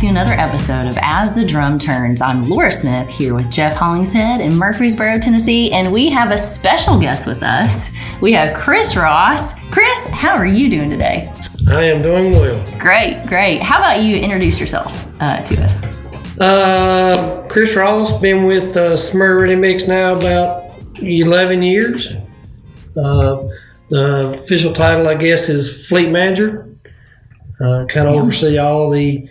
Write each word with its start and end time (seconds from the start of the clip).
to 0.00 0.06
another 0.06 0.32
episode 0.32 0.86
of 0.86 0.96
As 1.02 1.34
the 1.34 1.44
Drum 1.44 1.78
Turns. 1.78 2.22
I'm 2.22 2.48
Laura 2.48 2.72
Smith 2.72 3.06
here 3.10 3.34
with 3.34 3.50
Jeff 3.50 3.74
Hollingshead 3.74 4.40
in 4.40 4.56
Murfreesboro, 4.56 5.18
Tennessee, 5.18 5.70
and 5.72 5.92
we 5.92 6.08
have 6.08 6.30
a 6.30 6.38
special 6.38 6.98
guest 6.98 7.26
with 7.26 7.42
us. 7.42 7.92
We 8.22 8.32
have 8.32 8.56
Chris 8.56 8.96
Ross. 8.96 9.62
Chris, 9.68 10.08
how 10.08 10.38
are 10.38 10.46
you 10.46 10.70
doing 10.70 10.88
today? 10.88 11.30
I 11.68 11.84
am 11.84 12.00
doing 12.00 12.32
well. 12.32 12.64
Great, 12.78 13.26
great. 13.26 13.60
How 13.60 13.76
about 13.76 14.02
you 14.02 14.16
introduce 14.16 14.58
yourself 14.58 15.06
uh, 15.20 15.42
to 15.42 15.62
us? 15.62 15.84
Uh, 16.38 17.46
Chris 17.50 17.76
Ross, 17.76 18.18
been 18.22 18.44
with 18.44 18.74
uh, 18.78 18.96
Ready 19.12 19.54
Mix 19.54 19.86
now 19.86 20.14
about 20.14 20.82
11 20.98 21.60
years. 21.60 22.14
Uh, 22.96 23.46
the 23.90 24.40
official 24.42 24.72
title, 24.72 25.08
I 25.08 25.14
guess, 25.16 25.50
is 25.50 25.86
Fleet 25.88 26.08
Manager. 26.08 26.74
Uh, 27.60 27.84
kind 27.84 28.08
of 28.08 28.14
oversee 28.14 28.56
all 28.56 28.88
the 28.88 29.28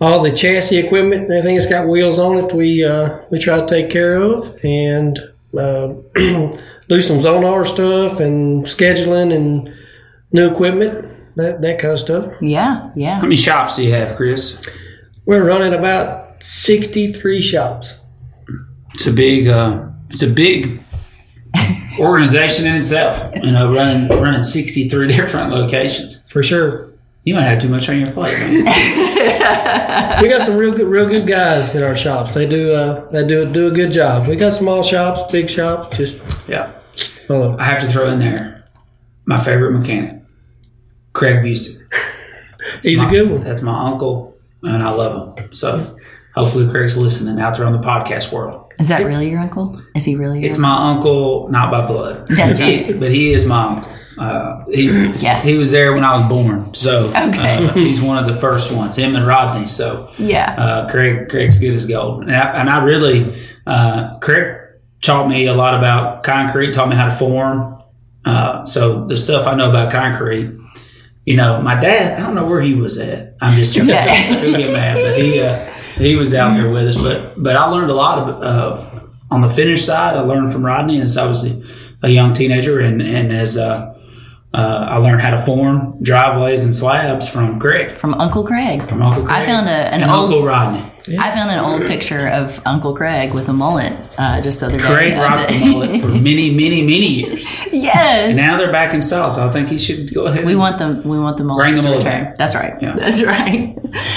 all 0.00 0.22
the 0.22 0.32
chassis 0.32 0.78
equipment 0.78 1.22
and 1.22 1.32
everything 1.32 1.56
that's 1.56 1.68
got 1.68 1.88
wheels 1.88 2.18
on 2.18 2.38
it. 2.38 2.52
We 2.52 2.84
uh, 2.84 3.20
we 3.30 3.38
try 3.38 3.60
to 3.60 3.66
take 3.66 3.90
care 3.90 4.16
of 4.16 4.56
and 4.64 5.18
uh, 5.58 5.88
do 6.14 7.02
some 7.02 7.18
Zonar 7.18 7.66
stuff 7.66 8.20
and 8.20 8.64
scheduling 8.64 9.34
and 9.34 9.72
new 10.32 10.50
equipment 10.50 11.06
that 11.36 11.60
that 11.62 11.78
kind 11.78 11.94
of 11.94 12.00
stuff. 12.00 12.32
Yeah, 12.40 12.90
yeah. 12.96 13.16
How 13.16 13.22
many 13.22 13.36
shops 13.36 13.76
do 13.76 13.84
you 13.84 13.92
have, 13.92 14.16
Chris? 14.16 14.66
We're 15.26 15.46
running 15.46 15.78
about 15.78 16.42
63 16.42 17.40
shops. 17.40 17.94
It's 18.94 19.06
a 19.06 19.12
big, 19.12 19.46
uh, 19.46 19.86
it's 20.08 20.22
a 20.22 20.28
big 20.28 20.80
organization 21.98 22.66
in 22.66 22.74
itself. 22.74 23.34
You 23.36 23.52
know, 23.52 23.72
running 23.72 24.08
running 24.08 24.42
sixty 24.42 24.88
three 24.88 25.08
different 25.16 25.50
locations. 25.50 26.28
For 26.30 26.42
sure. 26.42 26.89
You 27.24 27.34
might 27.34 27.44
have 27.44 27.60
too 27.60 27.68
much 27.68 27.88
on 27.88 28.00
your 28.00 28.12
plate. 28.12 28.36
Man. 28.38 29.06
We 30.22 30.28
got 30.28 30.42
some 30.42 30.56
real 30.56 30.72
good, 30.72 30.86
real 30.86 31.06
good 31.06 31.26
guys 31.26 31.74
in 31.74 31.82
our 31.82 31.96
shops. 31.96 32.34
They 32.34 32.46
do, 32.46 32.72
uh, 32.74 33.10
they 33.10 33.26
do 33.26 33.50
do 33.50 33.68
a 33.68 33.70
good 33.70 33.92
job. 33.92 34.26
We 34.26 34.36
got 34.36 34.52
small 34.52 34.82
shops, 34.82 35.30
big 35.32 35.48
shops. 35.48 35.96
Just, 35.96 36.20
yeah, 36.48 36.72
I 37.28 37.64
have 37.64 37.80
to 37.80 37.86
throw 37.86 38.10
in 38.10 38.18
there 38.18 38.68
my 39.26 39.38
favorite 39.38 39.72
mechanic, 39.72 40.22
Craig 41.12 41.44
Busick. 41.44 41.82
he's 42.82 43.02
a 43.02 43.08
good 43.08 43.30
one. 43.30 43.44
That's 43.44 43.62
my 43.62 43.90
uncle, 43.90 44.36
and 44.62 44.82
I 44.82 44.90
love 44.90 45.38
him. 45.38 45.52
So 45.52 45.96
hopefully, 46.34 46.68
Craig's 46.68 46.96
listening 46.96 47.40
out 47.40 47.56
there 47.56 47.66
on 47.66 47.72
the 47.72 47.78
podcast 47.78 48.32
world. 48.32 48.72
Is 48.78 48.88
that 48.88 49.04
really 49.04 49.30
your 49.30 49.40
uncle? 49.40 49.80
Is 49.94 50.04
he 50.04 50.16
really 50.16 50.40
your 50.40 50.48
It's 50.48 50.58
my 50.58 50.90
uncle, 50.92 51.48
not 51.50 51.70
by 51.70 51.86
blood. 51.86 52.26
That's 52.28 52.58
but 52.58 52.68
he, 52.68 52.92
but 52.94 53.12
he 53.12 53.32
is 53.32 53.46
my 53.46 53.64
uncle. 53.68 53.89
Uh, 54.20 54.64
he 54.70 54.86
Yeah. 55.18 55.40
he 55.40 55.56
was 55.56 55.70
there 55.72 55.92
when 55.94 56.04
I 56.04 56.12
was 56.12 56.22
born, 56.22 56.74
so 56.74 57.06
Okay. 57.08 57.64
uh, 57.64 57.72
he's 57.74 58.02
one 58.02 58.18
of 58.22 58.32
the 58.32 58.38
first 58.38 58.70
ones. 58.70 58.96
Him 58.96 59.16
and 59.16 59.26
Rodney. 59.26 59.66
So 59.66 60.10
Yeah. 60.18 60.54
uh, 60.58 60.88
Craig 60.88 61.28
Craig's 61.30 61.58
good 61.58 61.74
as 61.74 61.86
gold, 61.86 62.22
and 62.24 62.32
I, 62.32 62.60
and 62.60 62.68
I 62.68 62.84
really 62.84 63.34
uh, 63.66 64.18
Craig 64.20 64.56
taught 65.02 65.28
me 65.28 65.46
a 65.46 65.54
lot 65.54 65.74
about 65.74 66.22
concrete, 66.22 66.72
taught 66.74 66.88
me 66.90 66.96
how 66.96 67.06
to 67.06 67.10
form. 67.14 67.82
Uh, 68.24 68.64
so 68.66 69.06
the 69.06 69.16
stuff 69.16 69.46
I 69.46 69.54
know 69.54 69.70
about 69.70 69.90
concrete, 69.90 70.50
you 71.24 71.36
know, 71.36 71.62
my 71.62 71.78
dad, 71.80 72.20
I 72.20 72.26
don't 72.26 72.34
know 72.34 72.44
where 72.46 72.60
he 72.60 72.74
was 72.74 72.98
at. 72.98 73.36
I'm 73.40 73.54
just 73.56 73.72
joking. 73.72 73.88
Yeah. 73.88 74.14
He'll 74.42 74.56
get 74.58 74.72
mad, 74.74 74.96
but 74.96 75.18
he 75.18 75.40
uh, 75.40 75.64
he 75.96 76.16
was 76.16 76.34
out 76.34 76.52
there 76.54 76.68
with 76.70 76.86
us. 76.88 76.98
But 77.00 77.42
but 77.42 77.56
I 77.56 77.64
learned 77.70 77.90
a 77.90 77.94
lot 77.94 78.18
of, 78.28 78.42
of 78.42 79.10
on 79.30 79.40
the 79.40 79.48
finish 79.48 79.82
side. 79.82 80.14
I 80.16 80.20
learned 80.20 80.52
from 80.52 80.66
Rodney 80.66 81.00
as 81.00 81.16
I 81.16 81.26
was 81.26 81.46
a, 81.50 81.62
a 82.02 82.10
young 82.10 82.34
teenager, 82.34 82.80
and 82.80 83.00
and 83.00 83.32
as 83.32 83.56
uh, 83.56 83.89
uh, 84.52 84.86
I 84.90 84.96
learned 84.98 85.22
how 85.22 85.30
to 85.30 85.38
form 85.38 85.96
driveways 86.02 86.62
and 86.64 86.74
slabs 86.74 87.28
from 87.28 87.58
Craig, 87.60 87.90
From 87.92 88.14
Uncle 88.14 88.42
Greg. 88.42 88.88
from 88.88 89.00
Uncle 89.02 89.22
Greg. 89.22 89.42
I 89.42 89.46
found 89.46 89.68
a, 89.68 89.72
an 89.94 90.02
old 90.02 90.30
Uncle 90.30 90.44
Rodney. 90.44 90.90
I 91.08 91.30
found 91.30 91.50
an 91.50 91.58
old 91.60 91.82
picture 91.86 92.28
of 92.28 92.60
Uncle 92.66 92.94
Craig 92.94 93.32
with 93.32 93.48
a 93.48 93.52
mullet 93.52 93.96
uh, 94.18 94.40
just 94.40 94.60
the 94.60 94.66
other 94.66 94.78
day. 94.78 94.84
Craig 94.84 95.14
rocked 95.16 95.50
the 95.50 95.70
mullet 95.72 96.00
for 96.00 96.08
many, 96.08 96.50
many, 96.50 96.82
many 96.82 97.06
years. 97.06 97.44
yes. 97.72 98.36
Now 98.36 98.56
they're 98.58 98.72
back 98.72 98.94
in 98.94 99.02
style, 99.02 99.30
so 99.30 99.48
I 99.48 99.52
think 99.52 99.68
he 99.68 99.78
should 99.78 100.12
go 100.12 100.26
ahead. 100.26 100.44
we 100.44 100.52
and- 100.52 100.60
want 100.60 100.78
them. 100.78 101.02
We 101.04 101.18
want 101.18 101.36
the 101.36 101.44
mullet 101.44 101.64
Bring 101.64 101.76
the 101.76 101.82
mullet 101.82 102.04
back. 102.04 102.36
That's 102.36 102.54
right. 102.54 102.74
Yeah. 102.82 102.96
That's 102.96 103.22
right. 103.24 103.76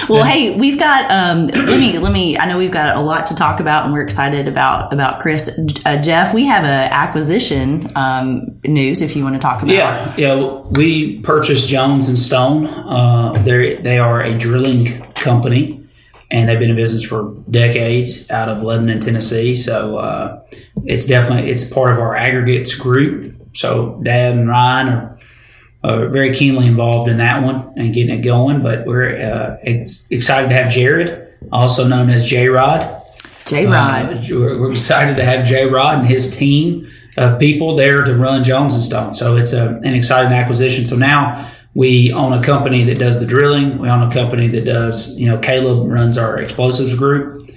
Well, 0.10 0.24
hey, 0.24 0.58
we've 0.58 0.78
got. 0.78 1.10
Um, 1.10 1.48
let 1.48 1.80
me. 1.80 1.98
Let 1.98 2.12
me. 2.12 2.38
I 2.38 2.46
know 2.46 2.58
we've 2.58 2.72
got 2.72 2.96
a 2.98 3.00
lot 3.02 3.26
to 3.28 3.36
talk 3.36 3.60
about, 3.60 3.86
and 3.86 3.94
we're 3.94 4.04
excited 4.04 4.48
about 4.48 4.92
about 4.94 5.20
Chris. 5.22 5.60
Uh, 5.86 6.02
Jeff, 6.02 6.34
we 6.34 6.46
have 6.46 6.64
a 6.66 6.94
acquisition 6.94 7.90
um, 7.96 8.60
news. 8.66 9.02
If 9.02 9.16
you 9.16 9.24
want 9.24 9.36
to 9.36 9.40
talk 9.40 9.62
about. 9.64 9.74
Yeah, 9.74 10.14
yeah. 10.18 10.62
We 10.72 11.22
purchased 11.22 11.70
Jones 11.70 12.10
and 12.10 12.18
Stone. 12.18 12.68
Uh, 12.68 13.42
they 13.44 13.76
they 13.78 13.98
are 14.00 14.22
a 14.22 14.34
drilling 14.38 15.02
company, 15.16 15.80
and 16.34 16.50
they've 16.50 16.60
been 16.60 16.72
in 16.72 16.76
business 16.76 17.06
for 17.06 17.36
decades 17.50 18.30
out 18.32 18.50
of 18.50 18.64
Lebanon, 18.64 19.00
Tennessee. 19.00 19.56
So 19.56 19.98
uh, 19.98 20.44
it's 20.84 21.06
definitely 21.06 21.50
it's 21.52 21.72
part 21.72 21.94
of 21.94 22.00
our 22.00 22.16
aggregates 22.16 22.76
group. 22.76 23.36
So 23.54 24.02
Dad 24.04 24.36
and 24.36 24.50
Ryan 24.50 24.88
are. 24.90 25.20
Uh, 25.86 26.08
very 26.08 26.34
keenly 26.34 26.66
involved 26.66 27.10
in 27.10 27.18
that 27.18 27.44
one 27.44 27.74
and 27.76 27.94
getting 27.94 28.18
it 28.18 28.24
going, 28.24 28.62
but 28.62 28.86
we're 28.86 29.18
uh, 29.18 29.58
ex- 29.64 30.06
excited 30.10 30.48
to 30.48 30.56
have 30.56 30.72
Jared, 30.72 31.28
also 31.52 31.86
known 31.86 32.10
as 32.10 32.26
J 32.26 32.48
Rod, 32.48 32.80
J 33.46 33.66
Rod. 33.66 34.06
uh, 34.06 34.22
we're, 34.30 34.62
we're 34.62 34.72
excited 34.72 35.18
to 35.18 35.26
have 35.26 35.46
J 35.46 35.66
Rod 35.66 35.98
and 35.98 36.08
his 36.08 36.34
team 36.34 36.90
of 37.18 37.38
people 37.38 37.76
there 37.76 38.02
to 38.02 38.16
run 38.16 38.44
Jones 38.44 38.76
and 38.76 38.84
Stone. 38.84 39.14
So 39.14 39.36
it's 39.36 39.52
a, 39.52 39.82
an 39.84 39.94
exciting 39.94 40.32
acquisition. 40.32 40.86
So 40.86 40.96
now 40.96 41.34
we 41.76 42.14
own 42.14 42.34
a 42.34 42.44
company 42.44 42.84
that 42.84 43.00
does 43.00 43.20
the 43.20 43.26
drilling. 43.26 43.80
We 43.80 43.90
own 43.90 44.04
a 44.04 44.12
company 44.12 44.48
that 44.50 44.66
does, 44.66 45.18
you 45.18 45.28
know, 45.28 45.40
Caleb 45.40 45.90
runs 45.90 46.18
our 46.18 46.40
explosives 46.40 46.96
group. 46.96 47.50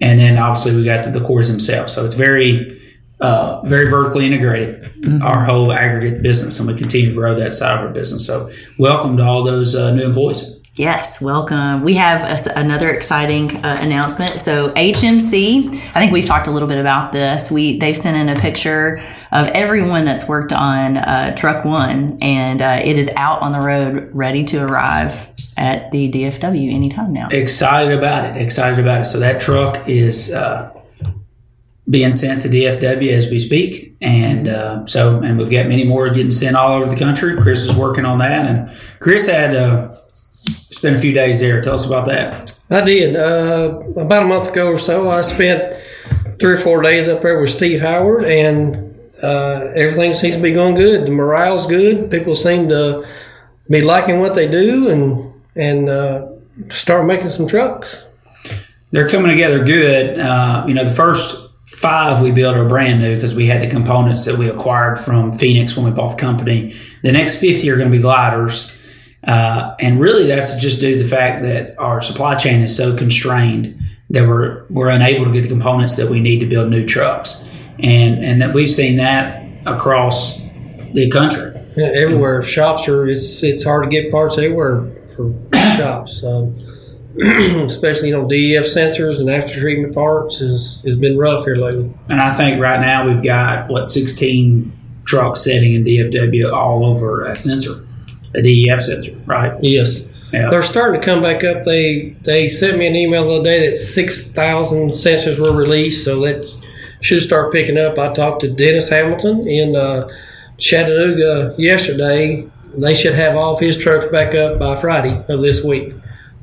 And 0.00 0.20
then 0.20 0.36
obviously 0.36 0.76
we 0.76 0.84
got 0.84 1.04
the, 1.04 1.18
the 1.18 1.24
quarries 1.24 1.48
themselves. 1.48 1.92
So 1.92 2.04
it's 2.04 2.14
very, 2.14 2.78
uh, 3.20 3.62
very 3.62 3.88
vertically 3.88 4.26
integrated, 4.26 5.22
our 5.22 5.44
whole 5.44 5.72
aggregate 5.72 6.22
business. 6.22 6.58
And 6.58 6.68
we 6.68 6.74
continue 6.74 7.08
to 7.08 7.14
grow 7.14 7.34
that 7.36 7.54
side 7.54 7.78
of 7.78 7.86
our 7.86 7.92
business. 7.92 8.26
So 8.26 8.50
welcome 8.78 9.16
to 9.16 9.24
all 9.24 9.42
those 9.44 9.74
uh, 9.74 9.94
new 9.94 10.04
employees. 10.04 10.60
Yes, 10.76 11.22
welcome. 11.22 11.84
We 11.84 11.94
have 11.94 12.22
a 12.22 12.58
another 12.58 12.88
exciting 12.88 13.64
uh, 13.64 13.78
announcement. 13.80 14.40
So 14.40 14.72
HMC, 14.72 15.68
I 15.68 16.00
think 16.00 16.10
we've 16.10 16.26
talked 16.26 16.48
a 16.48 16.50
little 16.50 16.66
bit 16.66 16.78
about 16.78 17.12
this. 17.12 17.48
We 17.48 17.78
they've 17.78 17.96
sent 17.96 18.16
in 18.16 18.36
a 18.36 18.40
picture 18.40 19.00
of 19.34 19.48
everyone 19.48 20.04
that's 20.04 20.28
worked 20.28 20.52
on 20.52 20.96
uh, 20.96 21.34
Truck 21.34 21.64
One, 21.64 22.18
and 22.22 22.62
uh, 22.62 22.80
it 22.82 22.96
is 22.96 23.10
out 23.16 23.42
on 23.42 23.52
the 23.52 23.58
road, 23.58 24.08
ready 24.12 24.44
to 24.44 24.58
arrive 24.58 25.28
at 25.56 25.90
the 25.90 26.10
DFW 26.10 26.72
anytime 26.72 27.12
now. 27.12 27.28
excited 27.32 27.98
about 27.98 28.24
it. 28.24 28.40
Excited 28.40 28.78
about 28.78 29.02
it. 29.02 29.04
So 29.06 29.18
that 29.18 29.40
truck 29.40 29.88
is 29.88 30.32
uh, 30.32 30.72
being 31.90 32.12
sent 32.12 32.42
to 32.42 32.48
DFW 32.48 33.10
as 33.10 33.28
we 33.28 33.40
speak, 33.40 33.96
and 34.00 34.46
uh, 34.46 34.86
so 34.86 35.20
and 35.20 35.36
we've 35.36 35.50
got 35.50 35.66
many 35.66 35.82
more 35.82 36.08
getting 36.10 36.30
sent 36.30 36.54
all 36.54 36.80
over 36.80 36.88
the 36.88 36.96
country. 36.96 37.36
Chris 37.36 37.66
is 37.66 37.74
working 37.74 38.04
on 38.04 38.18
that, 38.18 38.46
and 38.46 38.68
Chris 39.00 39.28
had 39.28 39.56
uh, 39.56 39.92
spent 40.14 40.94
a 40.94 40.98
few 40.98 41.12
days 41.12 41.40
there. 41.40 41.60
Tell 41.60 41.74
us 41.74 41.84
about 41.84 42.06
that. 42.06 42.56
I 42.70 42.82
did. 42.82 43.16
Uh, 43.16 43.80
about 43.96 44.22
a 44.22 44.26
month 44.26 44.50
ago 44.50 44.68
or 44.68 44.78
so, 44.78 45.10
I 45.10 45.22
spent 45.22 45.74
three 46.38 46.52
or 46.52 46.56
four 46.56 46.82
days 46.82 47.08
up 47.08 47.20
there 47.20 47.40
with 47.40 47.50
Steve 47.50 47.80
Howard, 47.80 48.24
and 48.24 48.83
uh, 49.24 49.72
everything 49.74 50.14
seems 50.14 50.36
to 50.36 50.42
be 50.42 50.52
going 50.52 50.74
good. 50.74 51.06
The 51.06 51.10
morale's 51.10 51.66
good. 51.66 52.10
People 52.10 52.34
seem 52.34 52.68
to 52.68 53.06
be 53.70 53.82
liking 53.82 54.20
what 54.20 54.34
they 54.34 54.48
do, 54.48 54.88
and 54.90 55.32
and 55.56 55.88
uh, 55.88 56.28
start 56.68 57.06
making 57.06 57.30
some 57.30 57.46
trucks. 57.46 58.06
They're 58.90 59.08
coming 59.08 59.30
together 59.30 59.64
good. 59.64 60.18
Uh, 60.18 60.64
you 60.68 60.74
know, 60.74 60.84
the 60.84 60.94
first 60.94 61.50
five 61.66 62.22
we 62.22 62.30
built 62.30 62.56
are 62.56 62.68
brand 62.68 63.00
new 63.00 63.14
because 63.14 63.34
we 63.34 63.46
had 63.46 63.60
the 63.60 63.68
components 63.68 64.24
that 64.24 64.38
we 64.38 64.48
acquired 64.48 64.98
from 64.98 65.32
Phoenix 65.32 65.76
when 65.76 65.84
we 65.84 65.90
bought 65.90 66.16
the 66.16 66.20
company. 66.20 66.74
The 67.02 67.12
next 67.12 67.40
50 67.40 67.68
are 67.70 67.76
going 67.76 67.90
to 67.90 67.96
be 67.96 68.00
gliders. 68.00 68.80
Uh, 69.26 69.74
and 69.80 69.98
really, 69.98 70.26
that's 70.26 70.60
just 70.60 70.80
due 70.80 70.96
to 70.96 71.02
the 71.02 71.08
fact 71.08 71.42
that 71.42 71.78
our 71.78 72.00
supply 72.00 72.36
chain 72.36 72.60
is 72.60 72.76
so 72.76 72.96
constrained 72.96 73.80
that 74.10 74.28
we're, 74.28 74.66
we're 74.68 74.90
unable 74.90 75.24
to 75.24 75.32
get 75.32 75.42
the 75.42 75.48
components 75.48 75.96
that 75.96 76.08
we 76.08 76.20
need 76.20 76.40
to 76.40 76.46
build 76.46 76.70
new 76.70 76.86
trucks. 76.86 77.44
And, 77.78 78.22
and 78.22 78.40
that 78.40 78.54
we've 78.54 78.70
seen 78.70 78.96
that 78.96 79.44
across 79.66 80.38
the 80.92 81.10
country. 81.10 81.52
Yeah, 81.76 81.90
everywhere 81.96 82.42
shops 82.42 82.88
are. 82.88 83.06
It's 83.06 83.42
it's 83.42 83.64
hard 83.64 83.84
to 83.84 83.90
get 83.90 84.12
parts 84.12 84.38
everywhere 84.38 84.90
for 85.16 85.34
shops. 85.76 86.22
Um, 86.22 86.56
especially 87.20 88.08
you 88.08 88.16
know 88.16 88.28
DEF 88.28 88.64
sensors 88.64 89.20
and 89.20 89.30
after 89.30 89.58
treatment 89.60 89.94
parts 89.94 90.38
has 90.38 90.82
has 90.84 90.96
been 90.96 91.18
rough 91.18 91.44
here 91.44 91.56
lately. 91.56 91.92
And 92.08 92.20
I 92.20 92.30
think 92.30 92.60
right 92.60 92.80
now 92.80 93.06
we've 93.06 93.22
got, 93.22 93.68
what, 93.68 93.86
16 93.86 94.72
trucks 95.06 95.42
sitting 95.42 95.74
in 95.74 95.84
DFW 95.84 96.52
all 96.52 96.84
over 96.84 97.22
a 97.22 97.36
sensor, 97.36 97.86
a 98.34 98.42
DEF 98.42 98.80
sensor, 98.80 99.16
right? 99.26 99.56
Yes. 99.62 100.04
Yeah. 100.32 100.48
They're 100.48 100.64
starting 100.64 101.00
to 101.00 101.06
come 101.06 101.22
back 101.22 101.44
up. 101.44 101.62
They 101.62 102.16
they 102.22 102.48
sent 102.48 102.78
me 102.78 102.88
an 102.88 102.96
email 102.96 103.24
the 103.24 103.34
other 103.34 103.44
day 103.44 103.68
that 103.68 103.76
six 103.76 104.32
thousand 104.32 104.90
sensors 104.90 105.38
were 105.38 105.56
released, 105.56 106.04
so 106.04 106.20
that 106.22 106.44
should 107.04 107.20
start 107.20 107.52
picking 107.52 107.76
up. 107.76 107.98
I 107.98 108.12
talked 108.12 108.40
to 108.40 108.50
Dennis 108.50 108.88
Hamilton 108.88 109.46
in 109.46 109.76
uh, 109.76 110.08
Chattanooga 110.56 111.54
yesterday. 111.58 112.48
They 112.76 112.94
should 112.94 113.14
have 113.14 113.36
all 113.36 113.54
of 113.54 113.60
his 113.60 113.76
trucks 113.76 114.06
back 114.06 114.34
up 114.34 114.58
by 114.58 114.76
Friday 114.76 115.22
of 115.28 115.42
this 115.42 115.62
week. 115.62 115.92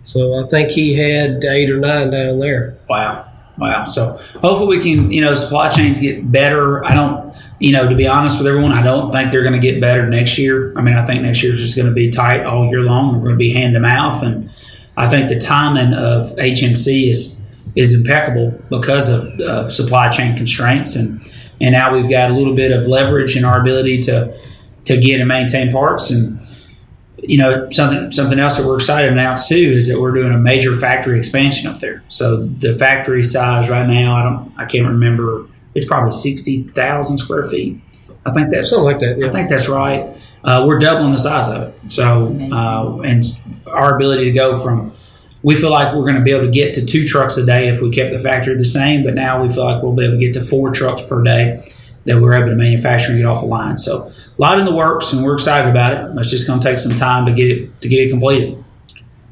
So 0.03 0.35
I 0.35 0.47
think 0.47 0.69
he 0.69 0.93
had 0.93 1.43
eight 1.43 1.69
or 1.69 1.77
nine 1.77 2.11
down 2.11 2.39
there. 2.39 2.77
Wow. 2.87 3.27
Wow. 3.57 3.85
So 3.85 4.17
hopefully 4.41 4.77
we 4.77 4.83
can, 4.83 5.11
you 5.11 5.21
know, 5.21 5.33
supply 5.33 5.69
chains 5.69 5.99
get 5.99 6.31
better. 6.31 6.85
I 6.85 6.93
don't, 6.93 7.35
you 7.59 7.71
know, 7.71 7.89
to 7.89 7.95
be 7.95 8.07
honest 8.07 8.37
with 8.37 8.47
everyone, 8.47 8.71
I 8.71 8.83
don't 8.83 9.11
think 9.11 9.31
they're 9.31 9.43
going 9.43 9.59
to 9.59 9.59
get 9.59 9.81
better 9.81 10.07
next 10.07 10.37
year. 10.37 10.77
I 10.77 10.81
mean, 10.81 10.95
I 10.95 11.03
think 11.05 11.23
next 11.23 11.41
year's 11.41 11.59
just 11.59 11.75
going 11.75 11.87
to 11.87 11.93
be 11.93 12.09
tight 12.11 12.45
all 12.45 12.67
year 12.67 12.81
long. 12.81 13.15
We're 13.15 13.23
going 13.23 13.35
to 13.35 13.37
be 13.37 13.51
hand 13.51 13.73
to 13.73 13.79
mouth. 13.79 14.21
And 14.21 14.49
I 14.95 15.09
think 15.09 15.27
the 15.27 15.39
timing 15.39 15.93
of 15.93 16.35
HMC 16.37 17.09
is, 17.09 17.40
is 17.75 17.99
impeccable 17.99 18.59
because 18.69 19.09
of, 19.09 19.39
of 19.41 19.71
supply 19.71 20.09
chain 20.09 20.35
constraints. 20.35 20.95
And, 20.95 21.21
and 21.59 21.71
now 21.73 21.93
we've 21.93 22.09
got 22.09 22.31
a 22.31 22.33
little 22.33 22.55
bit 22.55 22.71
of 22.71 22.87
leverage 22.87 23.37
in 23.37 23.45
our 23.45 23.59
ability 23.59 23.99
to, 24.01 24.37
to 24.85 24.97
get 24.97 25.19
and 25.19 25.27
maintain 25.27 25.71
parts. 25.71 26.11
And, 26.11 26.39
you 27.23 27.37
know 27.37 27.69
something 27.69 28.09
something 28.09 28.39
else 28.39 28.57
that 28.57 28.65
we're 28.65 28.77
excited 28.77 29.05
to 29.05 29.13
announce 29.13 29.47
too 29.47 29.55
is 29.55 29.87
that 29.87 30.01
we're 30.01 30.11
doing 30.11 30.33
a 30.33 30.37
major 30.37 30.75
factory 30.75 31.19
expansion 31.19 31.67
up 31.67 31.79
there. 31.79 32.03
So 32.07 32.37
the 32.47 32.75
factory 32.75 33.21
size 33.21 33.69
right 33.69 33.87
now, 33.87 34.15
I 34.15 34.23
don't, 34.23 34.53
I 34.57 34.65
can't 34.65 34.87
remember. 34.87 35.45
It's 35.75 35.85
probably 35.85 36.13
sixty 36.13 36.63
thousand 36.63 37.17
square 37.17 37.43
feet. 37.43 37.79
I 38.25 38.31
think 38.31 38.49
that's 38.49 38.71
Something 38.71 38.85
like 38.85 38.99
that, 39.01 39.19
yeah. 39.19 39.27
I 39.27 39.31
think 39.31 39.49
that's 39.49 39.69
right. 39.69 40.17
Uh, 40.43 40.63
we're 40.67 40.79
doubling 40.79 41.11
the 41.11 41.17
size 41.19 41.47
of 41.49 41.69
it. 41.69 41.91
So 41.91 42.35
uh, 42.51 43.01
and 43.03 43.23
our 43.67 43.95
ability 43.95 44.25
to 44.25 44.31
go 44.31 44.55
from 44.55 44.91
we 45.43 45.55
feel 45.55 45.71
like 45.71 45.95
we're 45.95 46.03
going 46.03 46.15
to 46.15 46.21
be 46.21 46.31
able 46.31 46.45
to 46.45 46.51
get 46.51 46.73
to 46.75 46.85
two 46.85 47.05
trucks 47.05 47.37
a 47.37 47.45
day 47.45 47.67
if 47.67 47.81
we 47.81 47.89
kept 47.89 48.13
the 48.13 48.19
factory 48.19 48.55
the 48.55 48.65
same, 48.65 49.03
but 49.03 49.15
now 49.15 49.41
we 49.41 49.49
feel 49.49 49.65
like 49.65 49.81
we'll 49.81 49.93
be 49.93 50.05
able 50.05 50.17
to 50.17 50.19
get 50.19 50.33
to 50.33 50.41
four 50.41 50.71
trucks 50.71 51.01
per 51.01 51.23
day 51.23 51.63
that 52.05 52.19
we're 52.19 52.33
able 52.33 52.47
to 52.47 52.55
manufacture 52.55 53.11
and 53.11 53.19
get 53.19 53.25
off 53.25 53.41
the 53.41 53.47
line. 53.47 53.77
So 53.77 54.07
a 54.07 54.13
lot 54.37 54.59
in 54.59 54.65
the 54.65 54.75
works, 54.75 55.13
and 55.13 55.23
we're 55.23 55.33
excited 55.33 55.69
about 55.69 55.93
it. 55.93 56.19
It's 56.19 56.29
just 56.29 56.47
going 56.47 56.59
to 56.59 56.67
take 56.67 56.79
some 56.79 56.95
time 56.95 57.25
to 57.25 57.33
get 57.33 57.49
it 57.49 57.81
to 57.81 57.89
get 57.89 58.05
it 58.05 58.09
completed. 58.09 58.63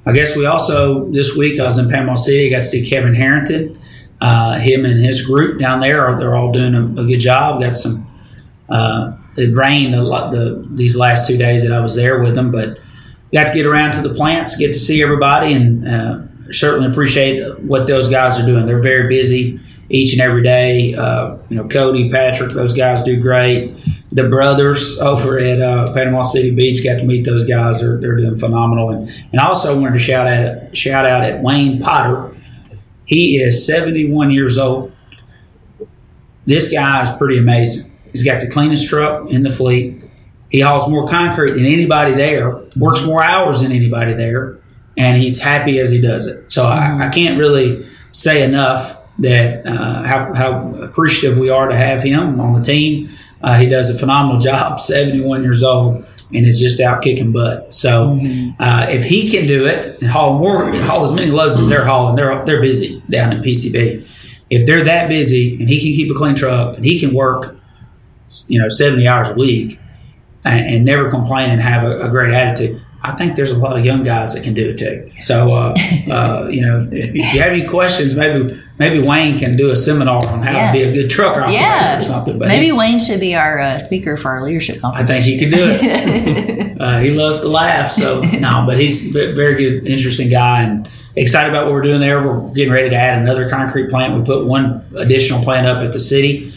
I 0.06 0.13
guess 0.13 0.35
we 0.35 0.45
also 0.45 1.09
this 1.11 1.35
week 1.35 1.59
I 1.59 1.65
was 1.65 1.77
in 1.77 1.89
Panama 1.89 2.15
City. 2.15 2.47
I 2.47 2.50
got 2.50 2.57
to 2.57 2.63
see 2.63 2.88
Kevin 2.88 3.13
Harrington. 3.13 3.79
Uh, 4.21 4.59
him 4.59 4.83
and 4.85 5.00
his 5.00 5.25
group 5.25 5.59
down 5.59 5.79
there 5.79 6.13
they're 6.19 6.35
all 6.35 6.51
doing 6.51 6.75
a, 6.75 7.01
a 7.01 7.06
good 7.06 7.19
job. 7.19 7.61
Got 7.61 7.75
some. 7.75 8.06
Uh, 8.67 9.15
it 9.38 9.56
rained 9.56 9.95
a 9.95 10.03
lot 10.03 10.31
the 10.31 10.67
these 10.71 10.95
last 10.95 11.27
two 11.27 11.38
days 11.38 11.63
that 11.63 11.71
I 11.71 11.79
was 11.79 11.95
there 11.95 12.21
with 12.21 12.35
them, 12.35 12.51
but 12.51 12.79
got 13.34 13.48
to 13.48 13.54
get 13.54 13.66
around 13.66 13.94
to 13.94 14.02
the 14.02 14.14
plants, 14.14 14.58
get 14.58 14.74
to 14.74 14.80
see 14.80 15.02
everybody, 15.04 15.54
and 15.54 15.88
uh, 15.88 16.52
certainly 16.52 16.90
appreciate 16.90 17.60
what 17.62 17.88
those 17.88 18.08
guys 18.08 18.40
are 18.40 18.46
doing. 18.46 18.66
They're 18.66 18.81
very 18.81 19.08
busy 19.08 19.60
each 19.90 20.14
and 20.14 20.22
every 20.22 20.44
day. 20.44 20.94
Uh, 20.94 21.38
you 21.50 21.58
know, 21.58 21.68
Cody, 21.68 22.10
Patrick, 22.10 22.52
those 22.52 22.74
guys 22.74 23.04
do 23.04 23.20
great. 23.20 23.76
The 24.12 24.28
brothers 24.28 25.00
over 25.00 25.38
at 25.40 25.62
uh, 25.62 25.92
Panama 25.94 26.22
City 26.22 26.56
Beach 26.56 26.84
got 26.84 27.00
to 27.00 27.06
meet 27.06 27.26
those 27.26 27.44
guys. 27.44 27.81
They're, 27.81 28.00
they're 28.00 28.18
doing 28.18 28.38
phenomenal. 28.38 28.92
And, 28.92 29.08
and 29.31 29.40
also 29.40 29.80
wanted 29.80 29.94
to 29.94 30.00
shout 30.00 30.28
out 30.28 30.76
shout 30.76 31.06
out 31.06 31.24
at 31.24 31.42
Wayne 31.42 31.81
Potter. 31.81 32.36
He 33.06 33.42
is 33.42 33.66
71 33.66 34.31
years 34.31 34.58
old. 34.58 34.92
This 36.46 36.72
guy 36.72 37.02
is 37.04 37.10
pretty 37.12 37.38
amazing. 37.38 37.96
He's 38.12 38.24
got 38.24 38.42
the 38.42 38.50
cleanest 38.50 38.88
truck 38.88 39.30
in 39.30 39.44
the 39.44 39.50
fleet. 39.50 40.04
He 40.50 40.62
hauls 40.62 40.90
more 40.90 41.07
concrete 41.07 41.54
than 41.54 41.66
anybody 41.66 42.13
there, 42.13 42.62
works 42.75 43.06
more 43.06 43.24
hours 43.24 43.62
than 43.62 43.72
anybody 43.72 44.13
there, 44.13 44.57
and 44.98 45.18
he's 45.18 45.40
happy 45.40 45.80
as 45.80 45.92
he 45.92 46.01
does 46.01 46.25
it. 46.25 46.51
So 46.51 46.66
I, 46.66 47.07
I 47.07 47.10
can't 47.10 47.38
really 47.38 47.86
say 48.12 48.44
enough 48.44 48.98
that 49.19 49.66
uh, 49.68 50.04
how, 50.04 50.34
how 50.34 50.74
appreciative 50.75 51.38
we 51.38 51.50
are 51.50 51.68
to 51.68 51.75
have 51.75 52.01
him 52.01 52.40
on 52.40 52.54
the 52.54 52.62
team. 52.62 53.10
Uh, 53.42 53.57
he 53.57 53.68
does 53.68 53.90
a 53.90 53.98
phenomenal 53.98 54.40
job, 54.40 54.80
71 54.80 55.44
years 55.44 55.63
old, 55.63 56.06
and 56.34 56.46
is 56.46 56.60
just 56.60 56.81
out 56.81 57.04
kicking 57.04 57.31
butt. 57.31 57.74
So 57.74 58.18
uh, 58.60 58.88
if 58.90 59.04
he 59.04 59.30
can 59.30 59.48
do 59.48 59.68
it 59.68 60.02
and 60.02 60.10
haul 60.10 60.40
more, 60.40 60.72
haul 60.81 61.04
as 61.04 61.12
many 61.12 61.31
loads 61.31 61.57
as 61.57 61.69
they're 61.69 61.86
hauling, 61.86 62.16
they're 62.16 62.44
they're 62.45 62.62
busy 62.62 63.02
down 63.10 63.34
in 63.34 63.42
PCB. 63.42 64.07
If 64.50 64.66
they're 64.66 64.84
that 64.84 65.10
busy 65.10 65.60
and 65.60 65.69
he 65.69 65.80
can 65.80 65.92
keep 65.92 66.12
a 66.12 66.16
clean 66.16 66.36
truck 66.36 66.75
and 66.75 66.86
he 66.86 67.00
can 67.00 67.13
work, 67.13 67.56
you 68.48 68.60
know, 68.60 68.68
70 68.68 69.07
hours 69.07 69.30
a 69.30 69.36
week 69.36 69.80
and, 70.45 70.65
and 70.68 70.86
never 70.86 71.09
complain 71.09 71.50
and 71.50 71.62
have 71.62 71.83
a, 71.83 72.01
a 72.01 72.09
great 72.09 72.33
attitude. 72.33 72.81
I 73.01 73.13
think 73.13 73.38
there's 73.38 73.53
a 73.53 73.57
lot 73.57 73.80
of 73.80 73.86
young 73.86 74.03
guys 74.03 74.33
that 74.33 74.44
can 74.44 74.53
do 74.53 74.71
it 74.71 74.77
too. 74.77 75.09
So, 75.21 75.53
uh, 75.53 75.74
uh, 76.12 76.47
you 76.51 76.62
know, 76.62 76.86
if 76.91 77.13
you 77.15 77.24
have 77.39 77.53
any 77.53 77.65
questions, 77.65 78.13
maybe 78.13 78.59
maybe 78.77 79.06
Wayne 79.06 79.38
can 79.38 79.56
do 79.56 79.71
a 79.71 79.75
seminar 79.75 80.19
on 80.27 80.41
how 80.41 80.51
Yeah. 80.51 80.68
to 80.68 80.77
be 80.77 80.83
a 80.83 80.91
good 80.91 81.09
truck 81.09 81.38
operator 81.38 81.53
Yeah, 81.53 81.97
or 81.97 82.01
something. 82.01 82.38
But 82.38 82.50
maybe 82.50 82.71
Wayne 82.74 83.00
should 83.00 83.21
be 83.21 83.36
our 83.36 83.59
uh, 83.59 83.80
speaker 83.80 84.18
for 84.18 84.30
our 84.31 84.44
leadership 84.44 84.81
conference. 84.81 85.09
I 85.09 85.13
think 85.13 85.25
he 85.25 85.39
can 85.39 85.50
do 85.50 85.57
it. 85.62 86.77
uh, 86.81 87.00
he 87.00 87.12
loves 87.12 87.39
to 87.39 87.47
laugh. 87.47 87.92
So 87.92 88.21
no, 88.21 88.63
but 88.68 88.77
he's 88.77 89.15
a 89.15 89.31
very 89.33 89.56
good, 89.56 89.88
interesting 89.88 90.30
guy, 90.30 90.63
and 90.63 90.89
excited 91.15 91.50
about 91.50 91.65
what 91.65 91.74
we're 91.74 91.81
doing 91.81 92.01
there. 92.01 92.21
We're 92.21 92.51
getting 92.53 92.74
ready 92.74 92.89
to 92.89 92.95
add 92.95 93.21
another 93.21 93.47
concrete 93.47 93.89
plant. 93.89 94.13
We 94.13 94.24
put 94.25 94.45
one 94.45 94.85
additional 94.97 95.42
plant 95.42 95.68
up 95.68 95.81
at 95.81 95.94
the 95.94 96.00
city, 96.00 96.51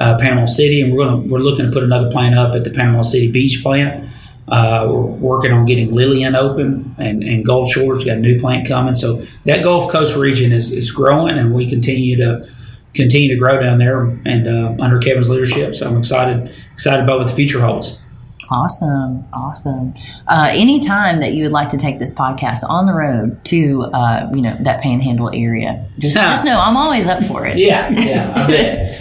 uh, 0.00 0.18
Panama 0.18 0.46
City, 0.46 0.80
and 0.80 0.92
we're 0.92 1.04
going 1.04 1.22
to 1.22 1.32
we're 1.32 1.40
looking 1.40 1.66
to 1.66 1.72
put 1.72 1.82
another 1.82 2.10
plant 2.10 2.36
up 2.36 2.54
at 2.54 2.64
the 2.64 2.70
Panama 2.70 3.02
City 3.02 3.30
Beach 3.30 3.62
plant. 3.62 4.08
Uh, 4.48 4.86
we're 4.88 5.02
working 5.02 5.52
on 5.52 5.66
getting 5.66 5.92
Lillian 5.92 6.34
open 6.34 6.94
and, 6.98 7.22
and 7.22 7.44
Gulf 7.44 7.68
Shores. 7.68 7.98
We 7.98 8.06
got 8.06 8.16
a 8.16 8.20
new 8.20 8.40
plant 8.40 8.66
coming. 8.66 8.94
So 8.94 9.16
that 9.44 9.62
Gulf 9.62 9.90
Coast 9.92 10.16
region 10.16 10.52
is, 10.52 10.72
is 10.72 10.90
growing, 10.90 11.36
and 11.36 11.54
we 11.54 11.68
continue 11.68 12.16
to 12.16 12.48
continue 12.94 13.28
to 13.28 13.36
grow 13.36 13.60
down 13.60 13.78
there 13.78 14.04
and 14.24 14.48
uh, 14.48 14.74
under 14.82 14.98
Kevin's 14.98 15.28
leadership. 15.28 15.74
So 15.74 15.88
I'm 15.88 15.98
excited 15.98 16.50
excited 16.72 17.02
about 17.02 17.18
what 17.18 17.28
the 17.28 17.34
future 17.34 17.60
holds. 17.60 18.00
Awesome, 18.50 19.26
awesome. 19.32 19.92
Uh, 20.26 20.48
anytime 20.52 21.20
that 21.20 21.34
you 21.34 21.42
would 21.44 21.52
like 21.52 21.68
to 21.70 21.76
take 21.76 21.98
this 21.98 22.14
podcast 22.14 22.60
on 22.68 22.86
the 22.86 22.94
road 22.94 23.44
to, 23.46 23.82
uh, 23.92 24.30
you 24.34 24.40
know, 24.40 24.56
that 24.60 24.80
Panhandle 24.80 25.30
area, 25.34 25.86
just 25.98 26.16
Yeah. 26.16 26.30
just 26.30 26.44
know 26.46 26.58
I'm 26.58 26.76
always 26.76 27.06
up 27.06 27.22
for 27.24 27.44
it. 27.46 27.58
Yeah, 27.58 27.90
yeah, 27.90 28.94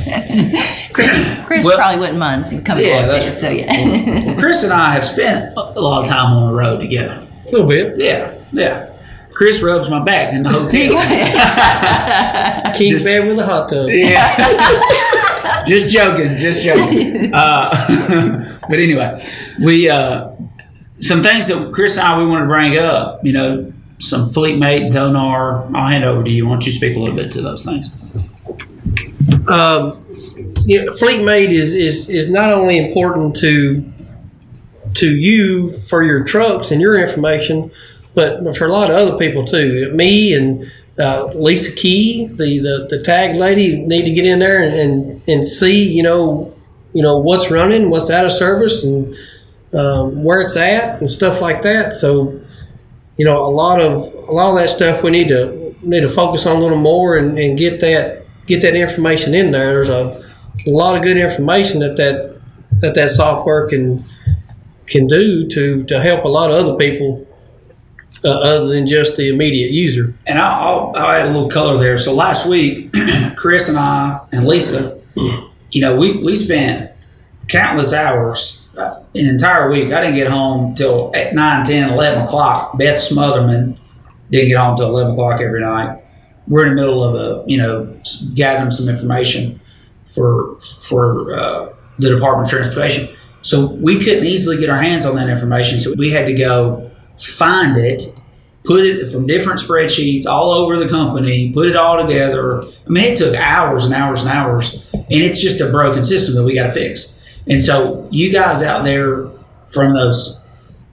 Chris, 0.93 1.39
Chris 1.45 1.65
Well- 1.65 1.77
probably 1.77 1.99
wouldn't 1.99 2.19
mind 2.19 2.65
coming 2.65 2.85
Yeah, 2.85 3.05
along 3.07 3.19
too. 3.21 3.35
So 3.35 3.49
yeah, 3.49 4.25
Well, 4.25 4.35
Chris 4.37 4.63
and 4.65 4.73
I 4.73 4.91
have 4.93 5.05
spent 5.05 5.55
a 5.55 5.61
lot 5.79 6.03
of 6.03 6.09
time 6.09 6.31
on 6.33 6.49
the 6.49 6.53
road 6.57 6.79
together. 6.81 7.23
A 7.47 7.51
little 7.51 7.67
bit. 7.67 7.95
Yeah, 7.97 8.33
yeah. 8.51 8.89
Chris 9.31 9.61
rubs 9.61 9.89
my 9.89 10.03
back 10.03 10.33
in 10.33 10.43
the 10.43 10.49
hotel. 10.51 10.91
go. 10.91 12.71
King 12.77 12.89
Just- 12.91 13.05
bed 13.05 13.27
with 13.27 13.39
a 13.39 13.45
hot 13.45 13.69
tub. 13.69 13.87
Yeah. 13.89 15.63
just 15.65 15.89
joking, 15.93 16.35
just 16.35 16.63
joking. 16.65 17.33
Uh, 17.33 17.69
but 18.69 18.79
anyway, 18.79 19.21
we 19.63 19.89
uh, 19.89 20.31
some 20.99 21.21
things 21.21 21.47
that 21.47 21.71
Chris 21.73 21.97
and 21.97 22.07
I 22.07 22.17
we 22.17 22.25
want 22.25 22.43
to 22.43 22.47
bring 22.47 22.77
up. 22.77 23.25
You 23.25 23.33
know, 23.33 23.73
some 23.99 24.31
fleet 24.31 24.59
mate 24.59 24.83
Zonar. 24.83 25.71
I'll 25.75 25.87
hand 25.87 26.05
over 26.05 26.23
to 26.23 26.29
you. 26.31 26.45
Why 26.45 26.53
don't 26.53 26.65
you 26.65 26.71
speak 26.71 26.95
a 26.95 26.99
little 26.99 27.15
bit 27.15 27.31
to 27.31 27.41
those 27.41 27.63
things? 27.63 27.93
um, 29.47 29.91
fleet 29.91 31.23
mate 31.23 31.51
is, 31.51 31.73
is 31.73 32.09
is 32.09 32.29
not 32.29 32.51
only 32.51 32.77
important 32.77 33.35
to 33.37 33.91
to 34.95 35.15
you 35.15 35.71
for 35.71 36.03
your 36.03 36.23
trucks 36.23 36.71
and 36.71 36.81
your 36.81 36.99
information, 36.99 37.71
but 38.15 38.55
for 38.55 38.65
a 38.65 38.71
lot 38.71 38.89
of 38.89 38.97
other 38.97 39.17
people 39.17 39.45
too. 39.45 39.91
Me 39.93 40.33
and 40.33 40.65
uh, 40.97 41.25
Lisa 41.35 41.75
Key, 41.75 42.27
the, 42.27 42.59
the 42.59 42.87
the 42.89 43.03
tag 43.03 43.37
lady, 43.37 43.77
need 43.77 44.05
to 44.05 44.11
get 44.11 44.25
in 44.25 44.39
there 44.39 44.61
and, 44.61 44.73
and, 44.73 45.21
and 45.27 45.47
see 45.47 45.91
you 45.91 46.03
know 46.03 46.53
you 46.97 47.03
know 47.03 47.19
what's 47.19 47.51
running, 47.51 47.91
what's 47.91 48.09
out 48.09 48.25
of 48.25 48.31
service, 48.31 48.83
and 48.83 49.15
um, 49.71 50.23
where 50.23 50.41
it's 50.41 50.57
at 50.57 50.99
and 50.99 51.11
stuff 51.11 51.41
like 51.41 51.61
that. 51.61 51.93
So 51.93 52.41
you 53.17 53.25
know 53.25 53.45
a 53.45 53.53
lot 53.53 53.79
of 53.79 54.11
a 54.27 54.31
lot 54.31 54.49
of 54.49 54.57
that 54.57 54.69
stuff 54.69 55.03
we 55.03 55.11
need 55.11 55.27
to 55.27 55.75
need 55.83 56.01
to 56.01 56.09
focus 56.09 56.47
on 56.47 56.55
a 56.55 56.59
little 56.59 56.79
more 56.79 57.15
and, 57.15 57.37
and 57.37 57.55
get 57.55 57.81
that 57.81 58.25
get 58.47 58.63
that 58.63 58.73
information 58.73 59.35
in 59.35 59.51
there. 59.51 59.67
There's 59.67 59.89
a, 59.89 60.25
a 60.65 60.71
lot 60.71 60.97
of 60.97 61.03
good 61.03 61.17
information 61.17 61.81
that 61.81 61.97
that 61.97 62.41
that 62.79 62.95
that 62.95 63.11
software 63.11 63.67
can 63.67 64.01
can 64.87 65.05
do 65.05 65.47
to 65.49 65.83
to 65.83 66.01
help 66.01 66.23
a 66.23 66.27
lot 66.27 66.49
of 66.49 66.57
other 66.57 66.77
people 66.77 67.27
uh, 68.25 68.29
other 68.29 68.69
than 68.69 68.87
just 68.87 69.17
the 69.17 69.29
immediate 69.29 69.69
user. 69.69 70.15
And 70.25 70.39
I'll, 70.39 70.61
I'll, 70.67 70.93
I'll 70.95 71.11
add 71.11 71.27
a 71.27 71.31
little 71.31 71.49
color 71.49 71.77
there. 71.77 71.95
So 71.99 72.15
last 72.15 72.47
week, 72.47 72.91
Chris 73.35 73.69
and 73.69 73.77
I 73.77 74.19
and 74.31 74.47
Lisa, 74.47 74.99
you 75.77 75.81
know, 75.81 75.95
we, 75.95 76.17
we 76.17 76.33
spent 76.33 76.91
countless 77.47 77.93
hours, 77.93 78.65
uh, 78.75 78.99
an 79.13 79.27
entire 79.27 79.69
week. 79.69 79.93
I 79.93 80.01
didn't 80.01 80.15
get 80.15 80.27
home 80.27 80.73
till 80.73 81.11
at 81.15 81.35
9, 81.35 81.65
10, 81.65 81.89
11 81.91 82.23
o'clock. 82.23 82.79
Beth 82.79 82.97
Smotherman 82.97 83.77
didn't 84.31 84.49
get 84.49 84.57
home 84.57 84.75
till 84.75 84.87
11 84.87 85.13
o'clock 85.13 85.39
every 85.39 85.61
night. 85.61 86.01
We're 86.47 86.65
in 86.65 86.75
the 86.75 86.81
middle 86.81 87.03
of 87.03 87.13
a, 87.13 87.43
you 87.47 87.57
know, 87.57 87.95
gathering 88.33 88.71
some 88.71 88.89
information 88.89 89.59
for, 90.05 90.59
for 90.59 91.31
uh, 91.31 91.73
the 91.99 92.09
Department 92.09 92.47
of 92.47 92.49
Transportation. 92.49 93.15
So 93.43 93.75
we 93.75 94.03
couldn't 94.03 94.25
easily 94.25 94.57
get 94.57 94.71
our 94.71 94.81
hands 94.81 95.05
on 95.05 95.15
that 95.17 95.29
information. 95.29 95.77
So 95.77 95.93
we 95.95 96.09
had 96.09 96.25
to 96.25 96.33
go 96.33 96.89
find 97.17 97.77
it 97.77 98.01
put 98.67 98.85
it 98.85 99.09
from 99.09 99.25
different 99.25 99.61
spreadsheets 99.61 100.27
all 100.27 100.51
over 100.51 100.77
the 100.77 100.89
company, 100.89 101.51
put 101.53 101.67
it 101.67 101.77
all 101.77 102.05
together. 102.05 102.61
I 102.61 102.89
mean, 102.89 103.05
it 103.05 103.17
took 103.17 103.33
hours 103.33 103.85
and 103.85 103.93
hours 103.93 104.21
and 104.21 104.29
hours, 104.29 104.86
and 105.09 105.23
it's 105.23 105.41
just 105.41 105.61
a 105.61 105.69
broken 105.69 106.03
system 106.03 106.35
that 106.35 106.43
we 106.43 106.53
got 106.53 106.63
to 106.63 106.71
fix. 106.71 107.13
And 107.47 107.61
so, 107.63 108.07
you 108.11 108.31
guys 108.31 108.61
out 108.61 108.83
there 108.83 109.29
from 109.67 109.93
those 109.93 110.41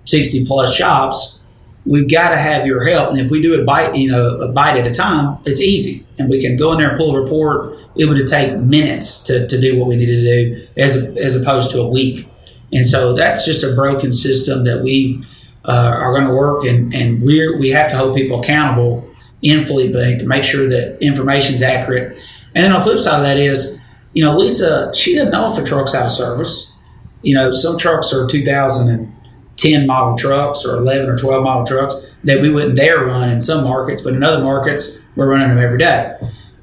60 0.04 0.46
plus 0.46 0.74
shops, 0.74 1.42
we've 1.84 2.10
got 2.10 2.30
to 2.30 2.36
have 2.36 2.66
your 2.66 2.84
help. 2.84 3.10
And 3.10 3.18
if 3.18 3.30
we 3.30 3.42
do 3.42 3.60
it 3.60 3.66
bite, 3.66 3.94
you 3.96 4.10
know, 4.10 4.38
a 4.38 4.52
bite 4.52 4.76
at 4.76 4.86
a 4.86 4.92
time, 4.92 5.38
it's 5.44 5.60
easy. 5.60 6.06
And 6.18 6.28
we 6.28 6.40
can 6.40 6.56
go 6.56 6.72
in 6.72 6.78
there 6.78 6.90
and 6.90 6.98
pull 6.98 7.16
a 7.16 7.20
report. 7.20 7.78
It 7.96 8.06
would 8.06 8.24
take 8.26 8.58
minutes 8.60 9.20
to, 9.24 9.46
to 9.48 9.60
do 9.60 9.78
what 9.78 9.88
we 9.88 9.96
needed 9.96 10.16
to 10.16 10.22
do 10.22 10.68
as, 10.76 11.16
as 11.16 11.40
opposed 11.40 11.70
to 11.72 11.80
a 11.80 11.88
week. 11.88 12.28
And 12.72 12.84
so 12.84 13.14
that's 13.14 13.44
just 13.44 13.64
a 13.64 13.74
broken 13.74 14.12
system 14.12 14.64
that 14.64 14.82
we 14.82 15.22
uh, 15.64 15.72
are 15.72 16.12
going 16.12 16.26
to 16.26 16.34
work. 16.34 16.64
And, 16.64 16.94
and 16.94 17.22
we're, 17.22 17.58
we 17.58 17.70
have 17.70 17.90
to 17.90 17.96
hold 17.96 18.16
people 18.16 18.40
accountable 18.40 19.08
in 19.42 19.60
FleetMate 19.60 20.20
to 20.20 20.26
make 20.26 20.44
sure 20.44 20.68
that 20.68 20.98
information 21.02 21.54
is 21.54 21.62
accurate. 21.62 22.18
And 22.54 22.64
then 22.64 22.72
on 22.72 22.78
the 22.78 22.84
flip 22.84 22.98
side 22.98 23.16
of 23.16 23.22
that 23.22 23.36
is, 23.36 23.80
you 24.14 24.22
know, 24.22 24.36
Lisa, 24.36 24.92
she 24.94 25.16
doesn't 25.16 25.32
know 25.32 25.52
if 25.52 25.58
a 25.58 25.64
truck's 25.64 25.94
out 25.94 26.06
of 26.06 26.12
service. 26.12 26.76
You 27.22 27.34
know, 27.34 27.50
some 27.50 27.76
trucks 27.76 28.12
are 28.12 28.26
2010 28.26 29.86
model 29.86 30.16
trucks 30.16 30.64
or 30.64 30.76
11 30.76 31.08
or 31.08 31.16
12 31.16 31.42
model 31.42 31.66
trucks 31.66 31.96
that 32.22 32.40
we 32.40 32.50
wouldn't 32.50 32.76
dare 32.76 33.04
run 33.04 33.28
in 33.28 33.40
some 33.40 33.64
markets, 33.64 34.02
but 34.02 34.14
in 34.14 34.22
other 34.22 34.42
markets, 34.42 35.00
we're 35.16 35.28
running 35.28 35.48
them 35.48 35.58
every 35.58 35.78
day. 35.78 36.16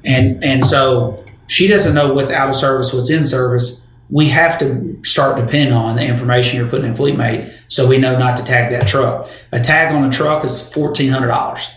And, 0.04 0.42
and 0.42 0.64
so 0.64 1.24
she 1.46 1.68
doesn't 1.68 1.94
know 1.94 2.14
what's 2.14 2.30
out 2.30 2.48
of 2.48 2.56
service, 2.56 2.92
what's 2.92 3.10
in 3.10 3.24
service. 3.24 3.88
We 4.08 4.28
have 4.28 4.58
to 4.58 4.98
start 5.04 5.36
depending 5.36 5.72
on 5.72 5.96
the 5.96 6.04
information 6.04 6.58
you're 6.58 6.68
putting 6.68 6.86
in 6.86 6.94
FleetMate 6.94 7.52
so 7.68 7.88
we 7.88 7.98
know 7.98 8.18
not 8.18 8.36
to 8.38 8.44
tag 8.44 8.70
that 8.70 8.88
truck. 8.88 9.28
A 9.52 9.60
tag 9.60 9.94
on 9.94 10.04
a 10.04 10.10
truck 10.10 10.44
is 10.44 10.70
$1,400. 10.74 11.70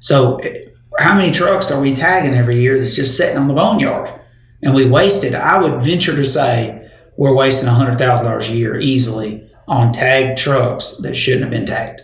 So 0.00 0.38
eh, 0.38 0.54
how 0.98 1.14
many 1.14 1.30
trucks 1.32 1.70
are 1.70 1.80
we 1.80 1.94
tagging 1.94 2.34
every 2.34 2.60
year 2.60 2.78
that's 2.78 2.96
just 2.96 3.16
sitting 3.16 3.36
on 3.36 3.48
the 3.48 3.54
boneyard? 3.54 4.17
And 4.62 4.74
we 4.74 4.88
wasted, 4.88 5.34
I 5.34 5.60
would 5.60 5.82
venture 5.82 6.16
to 6.16 6.24
say, 6.24 6.90
we're 7.16 7.34
wasting 7.34 7.68
$100,000 7.68 8.48
a 8.48 8.52
year 8.52 8.78
easily 8.78 9.48
on 9.66 9.92
tagged 9.92 10.38
trucks 10.38 10.96
that 10.98 11.14
shouldn't 11.14 11.42
have 11.42 11.50
been 11.50 11.66
tagged. 11.66 12.02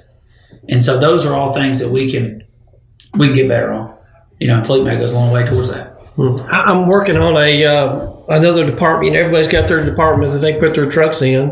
And 0.68 0.82
so 0.82 0.98
those 0.98 1.24
are 1.24 1.34
all 1.34 1.52
things 1.52 1.80
that 1.80 1.92
we 1.92 2.10
can 2.10 2.42
we 3.16 3.26
can 3.26 3.36
get 3.36 3.48
better 3.48 3.72
on. 3.72 3.96
You 4.40 4.48
know, 4.48 4.56
and 4.56 4.64
FleetMate 4.64 4.98
goes 4.98 5.12
a 5.12 5.16
long 5.16 5.32
way 5.32 5.44
towards 5.44 5.72
that. 5.72 5.94
I'm 6.18 6.86
working 6.86 7.16
on 7.16 7.36
a 7.36 7.64
uh, 7.64 8.12
another 8.28 8.64
department. 8.66 9.16
Everybody's 9.16 9.48
got 9.48 9.68
their 9.68 9.84
department 9.84 10.32
that 10.32 10.38
they 10.38 10.58
put 10.58 10.74
their 10.74 10.90
trucks 10.90 11.22
in. 11.22 11.50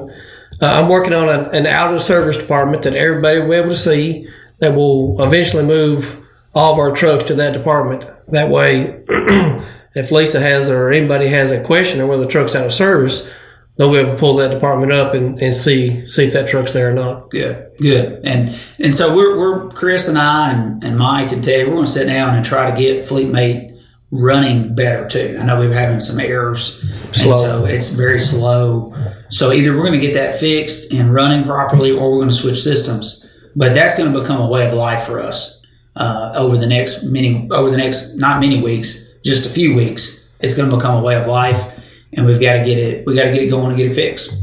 Uh, 0.60 0.66
I'm 0.66 0.88
working 0.88 1.14
on 1.14 1.28
a, 1.28 1.48
an 1.50 1.66
out 1.66 1.92
of 1.92 2.02
service 2.02 2.36
department 2.36 2.82
that 2.84 2.94
everybody 2.94 3.40
will 3.40 3.50
be 3.50 3.56
able 3.56 3.70
to 3.70 3.76
see 3.76 4.28
that 4.58 4.74
will 4.74 5.20
eventually 5.22 5.64
move 5.64 6.18
all 6.54 6.72
of 6.72 6.78
our 6.78 6.92
trucks 6.92 7.24
to 7.24 7.34
that 7.34 7.52
department. 7.52 8.06
That 8.28 8.50
way, 8.50 9.02
if 9.94 10.10
Lisa 10.10 10.40
has 10.40 10.70
or 10.70 10.90
anybody 10.90 11.26
has 11.28 11.50
a 11.50 11.62
question 11.62 12.00
or 12.00 12.06
whether 12.06 12.24
the 12.24 12.30
truck's 12.30 12.54
out 12.54 12.66
of 12.66 12.72
service, 12.72 13.28
they'll 13.76 13.92
be 13.92 13.98
able 13.98 14.12
to 14.12 14.18
pull 14.18 14.36
that 14.36 14.52
department 14.52 14.92
up 14.92 15.14
and, 15.14 15.40
and 15.40 15.54
see 15.54 16.06
see 16.06 16.24
if 16.24 16.32
that 16.32 16.48
truck's 16.48 16.72
there 16.72 16.90
or 16.90 16.94
not. 16.94 17.30
Good, 17.30 17.72
good. 17.80 18.20
And 18.24 18.54
and 18.78 18.94
so 18.94 19.14
we're, 19.14 19.38
we're 19.38 19.68
Chris 19.70 20.08
and 20.08 20.18
I 20.18 20.52
and, 20.52 20.82
and 20.84 20.98
Mike 20.98 21.32
and 21.32 21.42
Teddy, 21.42 21.64
we're 21.64 21.74
going 21.74 21.84
to 21.84 21.90
sit 21.90 22.06
down 22.06 22.34
and 22.34 22.44
try 22.44 22.70
to 22.70 22.76
get 22.76 23.04
FleetMate 23.04 23.72
running 24.10 24.74
better 24.74 25.08
too. 25.08 25.38
I 25.40 25.44
know 25.44 25.58
we're 25.58 25.72
having 25.72 26.00
some 26.00 26.20
errors, 26.20 26.80
Slow. 27.12 27.30
and 27.30 27.34
so 27.34 27.64
it's 27.64 27.90
very 27.92 28.20
slow. 28.20 28.94
So 29.30 29.52
either 29.52 29.74
we're 29.74 29.84
going 29.86 29.98
to 29.98 30.06
get 30.06 30.14
that 30.14 30.34
fixed 30.34 30.92
and 30.92 31.12
running 31.12 31.44
properly, 31.44 31.90
or 31.90 32.10
we're 32.10 32.18
going 32.18 32.28
to 32.28 32.34
switch 32.34 32.62
systems. 32.62 33.28
But 33.56 33.74
that's 33.74 33.96
going 33.96 34.12
to 34.12 34.20
become 34.20 34.40
a 34.40 34.48
way 34.48 34.66
of 34.66 34.74
life 34.74 35.02
for 35.02 35.20
us 35.20 35.62
uh, 35.96 36.32
over 36.34 36.56
the 36.56 36.66
next 36.66 37.02
many 37.04 37.48
over 37.50 37.70
the 37.70 37.76
next 37.76 38.14
not 38.16 38.40
many 38.40 38.62
weeks, 38.62 39.01
just 39.24 39.46
a 39.46 39.50
few 39.50 39.74
weeks. 39.74 40.28
It's 40.40 40.54
going 40.56 40.70
to 40.70 40.76
become 40.76 41.00
a 41.00 41.02
way 41.02 41.16
of 41.16 41.26
life, 41.26 41.68
and 42.12 42.26
we've 42.26 42.40
got 42.40 42.54
to 42.54 42.62
get 42.64 42.78
it. 42.78 43.06
We 43.06 43.14
got 43.14 43.24
to 43.24 43.32
get 43.32 43.42
it 43.42 43.48
going 43.48 43.68
and 43.68 43.76
get 43.76 43.90
it 43.90 43.94
fixed. 43.94 44.38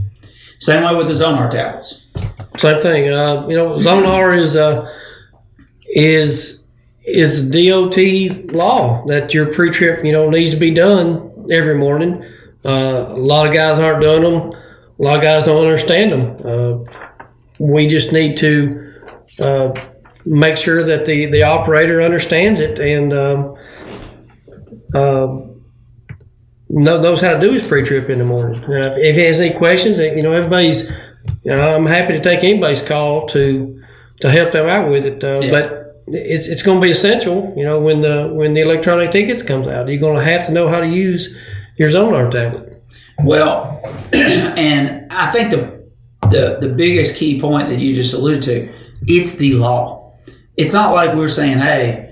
Same 0.59 0.83
way 0.83 0.95
with 0.95 1.07
the 1.07 1.13
Zonar 1.13 1.49
tablets. 1.49 2.11
Same 2.57 2.81
thing. 2.81 3.11
Uh, 3.11 3.47
you 3.49 3.55
know, 3.55 3.75
Zonar 3.75 4.35
is 4.37 4.55
uh, 4.55 4.89
is 5.87 6.61
is 7.05 7.41
DOT 7.41 8.53
law 8.53 9.05
that 9.07 9.33
your 9.33 9.51
pre-trip 9.51 10.05
you 10.05 10.11
know 10.11 10.29
needs 10.29 10.51
to 10.51 10.57
be 10.57 10.73
done 10.73 11.47
every 11.51 11.75
morning. 11.75 12.23
Uh, 12.65 13.05
a 13.09 13.17
lot 13.17 13.47
of 13.47 13.53
guys 13.53 13.79
aren't 13.79 14.01
doing 14.01 14.23
them. 14.23 14.51
A 14.99 15.01
lot 15.01 15.17
of 15.17 15.21
guys 15.21 15.45
don't 15.45 15.63
understand 15.63 16.11
them. 16.11 16.37
Uh, 16.43 16.83
we 17.59 17.87
just 17.87 18.11
need 18.11 18.35
to 18.37 18.93
uh, 19.41 19.73
make 20.25 20.57
sure 20.57 20.83
that 20.83 21.05
the, 21.05 21.25
the 21.27 21.43
operator 21.43 22.01
understands 22.01 22.59
it 22.59 22.79
and 22.79 23.13
um, 23.13 23.55
uh, 24.93 25.27
know- 26.69 27.01
knows 27.01 27.21
how 27.21 27.33
to 27.33 27.39
do 27.39 27.51
his 27.51 27.65
pre-trip 27.65 28.09
in 28.09 28.19
the 28.19 28.25
morning. 28.25 28.63
And 28.63 28.83
if, 28.85 28.97
if 28.97 29.15
he 29.15 29.21
has 29.23 29.39
any 29.39 29.53
questions, 29.57 29.99
you 29.99 30.21
know, 30.23 30.31
everybody's. 30.31 30.89
You 31.43 31.51
know, 31.51 31.75
I'm 31.75 31.85
happy 31.85 32.13
to 32.13 32.19
take 32.19 32.43
anybody's 32.43 32.81
call 32.81 33.27
to 33.27 33.81
to 34.21 34.31
help 34.31 34.51
them 34.51 34.67
out 34.67 34.89
with 34.89 35.05
it. 35.05 35.23
Uh, 35.23 35.39
Yeah. 35.43 35.51
But 35.51 35.95
it's 36.07 36.47
it's 36.47 36.63
going 36.63 36.79
to 36.79 36.83
be 36.83 36.89
essential. 36.91 37.53
You 37.55 37.65
know, 37.65 37.79
when 37.79 38.01
the 38.01 38.29
when 38.33 38.53
the 38.53 38.61
electronic 38.61 39.11
tickets 39.11 39.41
comes 39.43 39.67
out, 39.67 39.87
you're 39.87 39.99
going 39.99 40.17
to 40.17 40.23
have 40.23 40.43
to 40.45 40.51
know 40.51 40.67
how 40.67 40.79
to 40.79 40.87
use 40.87 41.33
your 41.77 41.89
Zonar 41.89 42.31
tablet. 42.31 42.81
Well, 43.23 43.79
and 44.13 45.11
I 45.11 45.29
think 45.31 45.51
the, 45.51 45.87
the 46.29 46.57
the 46.61 46.73
biggest 46.75 47.17
key 47.17 47.39
point 47.39 47.69
that 47.69 47.79
you 47.79 47.93
just 47.93 48.13
alluded 48.13 48.41
to, 48.43 48.73
it's 49.05 49.35
the 49.35 49.53
law. 49.53 50.17
It's 50.57 50.73
not 50.73 50.93
like 50.93 51.15
we're 51.15 51.29
saying, 51.29 51.59
hey, 51.59 52.08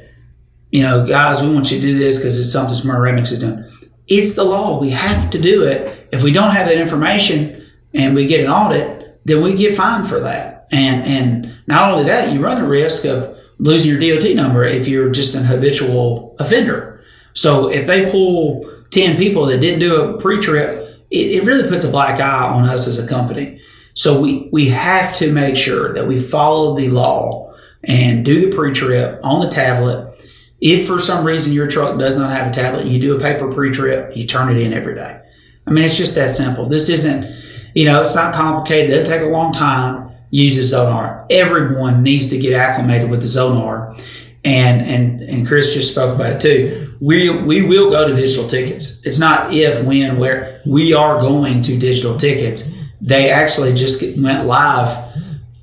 you 0.71 0.83
know, 0.83 1.05
guys, 1.05 1.41
we 1.41 1.53
want 1.53 1.71
you 1.71 1.79
to 1.79 1.85
do 1.85 1.97
this 1.97 2.17
because 2.17 2.39
it's 2.39 2.51
something 2.51 2.75
Smyrna 2.75 2.99
Ready 2.99 3.17
Mix 3.17 3.31
is 3.31 3.39
doing. 3.39 3.65
It's 4.07 4.35
the 4.35 4.43
law. 4.43 4.79
We 4.79 4.91
have 4.91 5.29
to 5.31 5.41
do 5.41 5.63
it. 5.63 6.09
If 6.11 6.23
we 6.23 6.31
don't 6.31 6.51
have 6.51 6.67
that 6.67 6.77
information 6.77 7.65
and 7.93 8.15
we 8.15 8.25
get 8.25 8.43
an 8.43 8.51
audit, 8.51 9.19
then 9.25 9.43
we 9.43 9.55
get 9.55 9.75
fined 9.75 10.07
for 10.07 10.19
that. 10.21 10.67
And 10.71 11.03
and 11.05 11.57
not 11.67 11.91
only 11.91 12.05
that, 12.05 12.33
you 12.33 12.43
run 12.43 12.61
the 12.61 12.67
risk 12.67 13.05
of 13.05 13.37
losing 13.59 13.91
your 13.91 13.99
DOT 13.99 14.35
number 14.35 14.63
if 14.63 14.87
you're 14.87 15.09
just 15.09 15.35
an 15.35 15.43
habitual 15.43 16.35
offender. 16.39 17.03
So 17.33 17.69
if 17.69 17.87
they 17.87 18.09
pull 18.09 18.65
10 18.91 19.17
people 19.17 19.45
that 19.47 19.61
didn't 19.61 19.79
do 19.79 20.01
a 20.01 20.19
pre-trip, 20.19 21.05
it, 21.11 21.31
it 21.31 21.43
really 21.45 21.69
puts 21.69 21.85
a 21.85 21.91
black 21.91 22.19
eye 22.19 22.47
on 22.47 22.65
us 22.65 22.87
as 22.87 23.03
a 23.03 23.07
company. 23.07 23.61
So 23.93 24.21
we, 24.21 24.49
we 24.51 24.69
have 24.69 25.15
to 25.17 25.31
make 25.31 25.55
sure 25.55 25.93
that 25.93 26.07
we 26.07 26.19
follow 26.19 26.75
the 26.75 26.89
law 26.89 27.53
and 27.83 28.23
do 28.23 28.49
the 28.49 28.55
pre-trip 28.55 29.19
on 29.23 29.41
the 29.41 29.49
tablet. 29.49 30.16
If 30.59 30.87
for 30.87 30.99
some 30.99 31.25
reason 31.25 31.53
your 31.53 31.67
truck 31.67 31.99
does 31.99 32.17
not 32.17 32.31
have 32.31 32.47
a 32.47 32.53
tablet, 32.53 32.87
you 32.87 32.99
do 32.99 33.15
a 33.15 33.19
paper 33.19 33.51
pre-trip, 33.51 34.15
you 34.15 34.25
turn 34.25 34.49
it 34.49 34.57
in 34.57 34.73
every 34.73 34.95
day. 34.95 35.21
I 35.67 35.71
mean, 35.71 35.83
it's 35.83 35.97
just 35.97 36.15
that 36.15 36.35
simple. 36.35 36.67
This 36.67 36.89
isn't, 36.89 37.35
you 37.75 37.85
know, 37.85 38.01
it's 38.01 38.15
not 38.15 38.33
complicated. 38.33 38.89
It 38.89 38.99
doesn't 38.99 39.19
take 39.19 39.27
a 39.27 39.31
long 39.31 39.51
time. 39.51 40.11
Use 40.31 40.55
the 40.57 40.75
Zonar. 40.75 41.25
Everyone 41.29 42.03
needs 42.03 42.29
to 42.29 42.37
get 42.37 42.53
acclimated 42.53 43.09
with 43.09 43.19
the 43.19 43.27
Zonar. 43.27 44.01
And, 44.43 44.81
and, 44.81 45.21
and 45.21 45.47
Chris 45.47 45.73
just 45.73 45.91
spoke 45.91 46.15
about 46.15 46.33
it 46.33 46.39
too. 46.39 46.95
We, 47.01 47.29
we 47.41 47.61
will 47.61 47.89
go 47.89 48.07
to 48.07 48.15
digital 48.15 48.47
tickets. 48.47 49.05
It's 49.05 49.19
not 49.19 49.53
if, 49.53 49.85
when, 49.85 50.17
where. 50.17 50.61
We 50.65 50.93
are 50.93 51.19
going 51.19 51.61
to 51.63 51.77
digital 51.77 52.17
tickets. 52.17 52.73
They 52.99 53.29
actually 53.29 53.73
just 53.73 54.01
went 54.17 54.45
live 54.45 54.97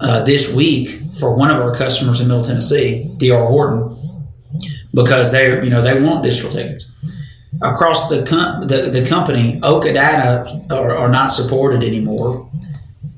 uh, 0.01 0.25
this 0.25 0.55
week 0.55 1.03
for 1.15 1.35
one 1.35 1.51
of 1.51 1.61
our 1.61 1.75
customers 1.75 2.21
in 2.21 2.29
Middle 2.29 2.45
Tennessee, 2.45 3.11
DR 3.17 3.47
Horton, 3.47 4.04
because 4.95 5.33
they 5.33 5.63
you 5.63 5.71
know 5.71 5.83
they 5.83 6.01
want 6.01 6.23
digital 6.23 6.51
tickets. 6.51 6.97
Across 7.63 8.09
the 8.09 8.25
com- 8.25 8.67
the, 8.67 8.91
the 8.91 9.07
company, 9.07 9.61
Okidata 9.61 10.71
are, 10.71 10.97
are 10.97 11.09
not 11.09 11.29
supported 11.29 11.85
anymore, 11.85 12.51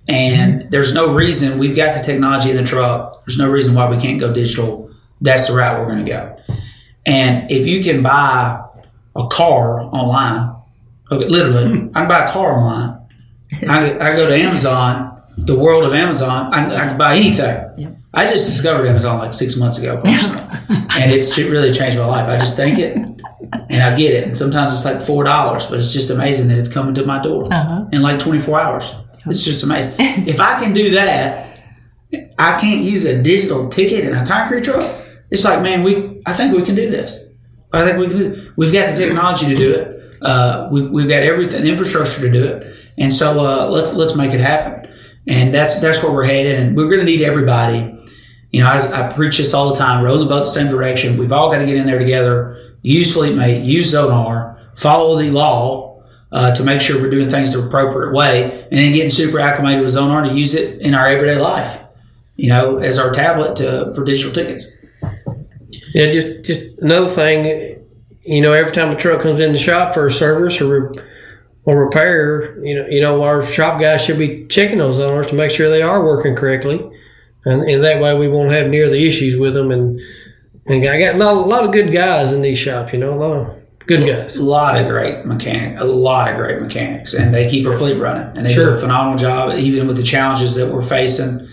and 0.08 0.70
there's 0.70 0.94
no 0.94 1.14
reason 1.14 1.58
we've 1.58 1.76
got 1.76 1.94
the 1.94 2.02
technology 2.02 2.50
in 2.50 2.56
the 2.56 2.64
truck. 2.64 3.24
There's 3.24 3.38
no 3.38 3.50
reason 3.50 3.74
why 3.74 3.88
we 3.88 3.96
can't 3.96 4.20
go 4.20 4.32
digital. 4.32 4.90
That's 5.20 5.48
the 5.48 5.54
route 5.54 5.80
we're 5.80 5.86
going 5.86 6.04
to 6.04 6.10
go. 6.10 6.36
And 7.06 7.50
if 7.50 7.66
you 7.66 7.82
can 7.82 8.02
buy 8.02 8.62
a 9.14 9.26
car 9.28 9.80
online, 9.80 10.54
okay, 11.10 11.26
literally, 11.26 11.90
I 11.94 12.00
can 12.00 12.08
buy 12.08 12.24
a 12.24 12.28
car 12.28 12.58
online. 12.58 13.00
I, 13.68 13.98
I 13.98 14.16
go 14.16 14.28
to 14.28 14.36
Amazon, 14.36 15.22
the 15.38 15.58
world 15.58 15.84
of 15.84 15.94
Amazon. 15.94 16.52
I, 16.52 16.66
I 16.66 16.88
can 16.88 16.98
buy 16.98 17.16
anything. 17.16 18.02
I 18.16 18.26
just 18.26 18.48
discovered 18.48 18.86
Amazon 18.86 19.18
like 19.18 19.34
six 19.34 19.56
months 19.56 19.78
ago, 19.78 20.00
personally, 20.04 20.42
and 20.70 21.12
it's 21.12 21.36
really 21.36 21.72
changed 21.72 21.98
my 21.98 22.06
life. 22.06 22.26
I 22.26 22.38
just 22.38 22.56
think 22.56 22.78
it, 22.78 22.96
and 22.96 23.82
I 23.82 23.94
get 23.94 24.14
it. 24.14 24.24
And 24.24 24.34
sometimes 24.34 24.72
it's 24.72 24.86
like 24.86 25.02
four 25.02 25.22
dollars, 25.24 25.66
but 25.66 25.78
it's 25.78 25.92
just 25.92 26.10
amazing 26.10 26.48
that 26.48 26.58
it's 26.58 26.72
coming 26.72 26.94
to 26.94 27.04
my 27.04 27.22
door 27.22 27.44
in 27.92 28.00
like 28.00 28.18
twenty 28.18 28.40
four 28.40 28.58
hours. 28.58 28.94
It's 29.26 29.44
just 29.44 29.62
amazing. 29.62 29.94
if 29.98 30.40
I 30.40 30.58
can 30.58 30.72
do 30.72 30.90
that, 30.92 31.58
I 32.38 32.58
can't 32.58 32.82
use 32.82 33.04
a 33.04 33.20
digital 33.22 33.68
ticket 33.68 34.04
in 34.04 34.14
a 34.14 34.26
concrete 34.26 34.64
truck. 34.64 34.82
It's 35.30 35.44
like, 35.44 35.62
man, 35.62 35.82
we. 35.82 36.22
I 36.24 36.32
think 36.32 36.56
we 36.56 36.62
can 36.62 36.74
do 36.74 36.90
this. 36.90 37.20
I 37.72 37.84
think 37.84 37.98
we 37.98 38.06
can. 38.08 38.18
Do, 38.18 38.52
we've 38.56 38.72
got 38.72 38.88
the 38.90 38.96
technology 38.96 39.46
to 39.48 39.56
do 39.56 39.74
it. 39.74 40.22
Uh, 40.22 40.68
we've, 40.72 40.90
we've 40.90 41.08
got 41.08 41.22
everything, 41.22 41.62
the 41.62 41.68
infrastructure 41.68 42.22
to 42.22 42.30
do 42.30 42.44
it, 42.44 42.74
and 42.96 43.12
so 43.12 43.44
uh, 43.44 43.68
let's 43.68 43.92
let's 43.92 44.16
make 44.16 44.32
it 44.32 44.40
happen. 44.40 44.90
And 45.28 45.54
that's 45.54 45.80
that's 45.80 46.02
where 46.02 46.12
we're 46.12 46.24
headed, 46.24 46.58
and 46.58 46.76
we're 46.76 46.88
going 46.88 47.00
to 47.00 47.04
need 47.04 47.20
everybody. 47.20 47.92
You 48.56 48.62
know, 48.62 48.70
I, 48.70 48.78
I 48.98 49.12
preach 49.12 49.36
this 49.38 49.52
all 49.54 49.68
the 49.68 49.78
time: 49.84 50.02
row 50.02 50.16
the 50.18 50.30
boat 50.32 50.40
the 50.40 50.46
same 50.58 50.70
direction. 50.76 51.18
We've 51.18 51.32
all 51.38 51.50
got 51.52 51.58
to 51.58 51.66
get 51.66 51.76
in 51.76 51.86
there 51.86 51.98
together. 51.98 52.36
Use 52.82 53.14
FleetMate, 53.14 53.64
use 53.64 53.92
Zonar, 53.92 54.56
follow 54.74 55.16
the 55.18 55.30
law 55.30 56.02
uh, 56.32 56.54
to 56.54 56.64
make 56.64 56.80
sure 56.80 57.00
we're 57.02 57.10
doing 57.10 57.30
things 57.30 57.52
the 57.52 57.60
appropriate 57.66 58.12
way, 58.14 58.62
and 58.70 58.72
then 58.72 58.92
getting 58.92 59.10
super 59.10 59.38
acclimated 59.40 59.82
with 59.82 59.92
Zonar 59.92 60.20
to 60.26 60.32
use 60.34 60.54
it 60.54 60.80
in 60.80 60.94
our 60.94 61.06
everyday 61.06 61.38
life. 61.38 61.72
you 62.36 62.50
know, 62.50 62.78
as 62.78 62.98
our 62.98 63.12
tablet 63.12 63.56
to, 63.56 63.92
for 63.94 64.04
digital 64.04 64.32
tickets. 64.32 64.76
Yeah, 65.94 66.10
just 66.10 66.44
just 66.44 66.78
another 66.78 67.06
thing. 67.06 67.84
You 68.22 68.42
know, 68.42 68.52
every 68.52 68.72
time 68.72 68.90
a 68.90 68.96
truck 68.96 69.22
comes 69.22 69.40
in 69.40 69.52
the 69.52 69.58
shop 69.58 69.94
for 69.94 70.06
a 70.06 70.10
service 70.10 70.60
or 70.60 70.92
or 71.64 71.84
repair, 71.84 72.62
you 72.64 72.74
know, 72.76 72.86
you 72.88 73.00
know, 73.00 73.22
our 73.22 73.44
shop 73.44 73.80
guys 73.80 74.04
should 74.04 74.18
be 74.18 74.46
checking 74.46 74.78
those 74.78 74.98
Zonars 74.98 75.28
to 75.30 75.34
make 75.34 75.50
sure 75.50 75.68
they 75.68 75.82
are 75.82 76.04
working 76.04 76.36
correctly, 76.36 76.78
and, 77.46 77.62
and 77.62 77.82
that 77.84 78.00
way 78.00 78.12
we 78.16 78.28
won't 78.28 78.52
have 78.52 78.68
near 78.68 78.88
the 78.90 79.06
issues 79.06 79.38
with 79.38 79.54
them. 79.54 79.70
And 79.70 80.00
and 80.66 80.84
I 80.86 80.98
got 80.98 81.14
a 81.14 81.18
lot, 81.18 81.34
a 81.34 81.40
lot 81.48 81.64
of 81.64 81.72
good 81.72 81.92
guys 81.92 82.32
in 82.32 82.42
these 82.42 82.58
shops. 82.58 82.92
You 82.92 82.98
know, 82.98 83.14
a 83.14 83.16
lot 83.16 83.36
of 83.38 83.86
good 83.86 84.06
guys. 84.06 84.36
A 84.36 84.42
lot 84.42 84.76
of 84.76 84.88
great 84.88 85.24
mechanic, 85.24 85.80
a 85.80 85.84
lot 85.84 86.28
of 86.30 86.36
great 86.36 86.60
mechanics, 86.60 87.14
and 87.14 87.32
they 87.32 87.48
keep 87.48 87.66
our 87.66 87.74
fleet 87.74 87.98
running, 87.98 88.36
and 88.36 88.44
they 88.44 88.52
Sure. 88.52 88.66
do 88.66 88.72
a 88.72 88.76
phenomenal 88.76 89.16
job, 89.16 89.56
even 89.56 89.86
with 89.86 89.96
the 89.96 90.02
challenges 90.02 90.54
that 90.56 90.72
we're 90.72 90.82
facing. 90.82 91.48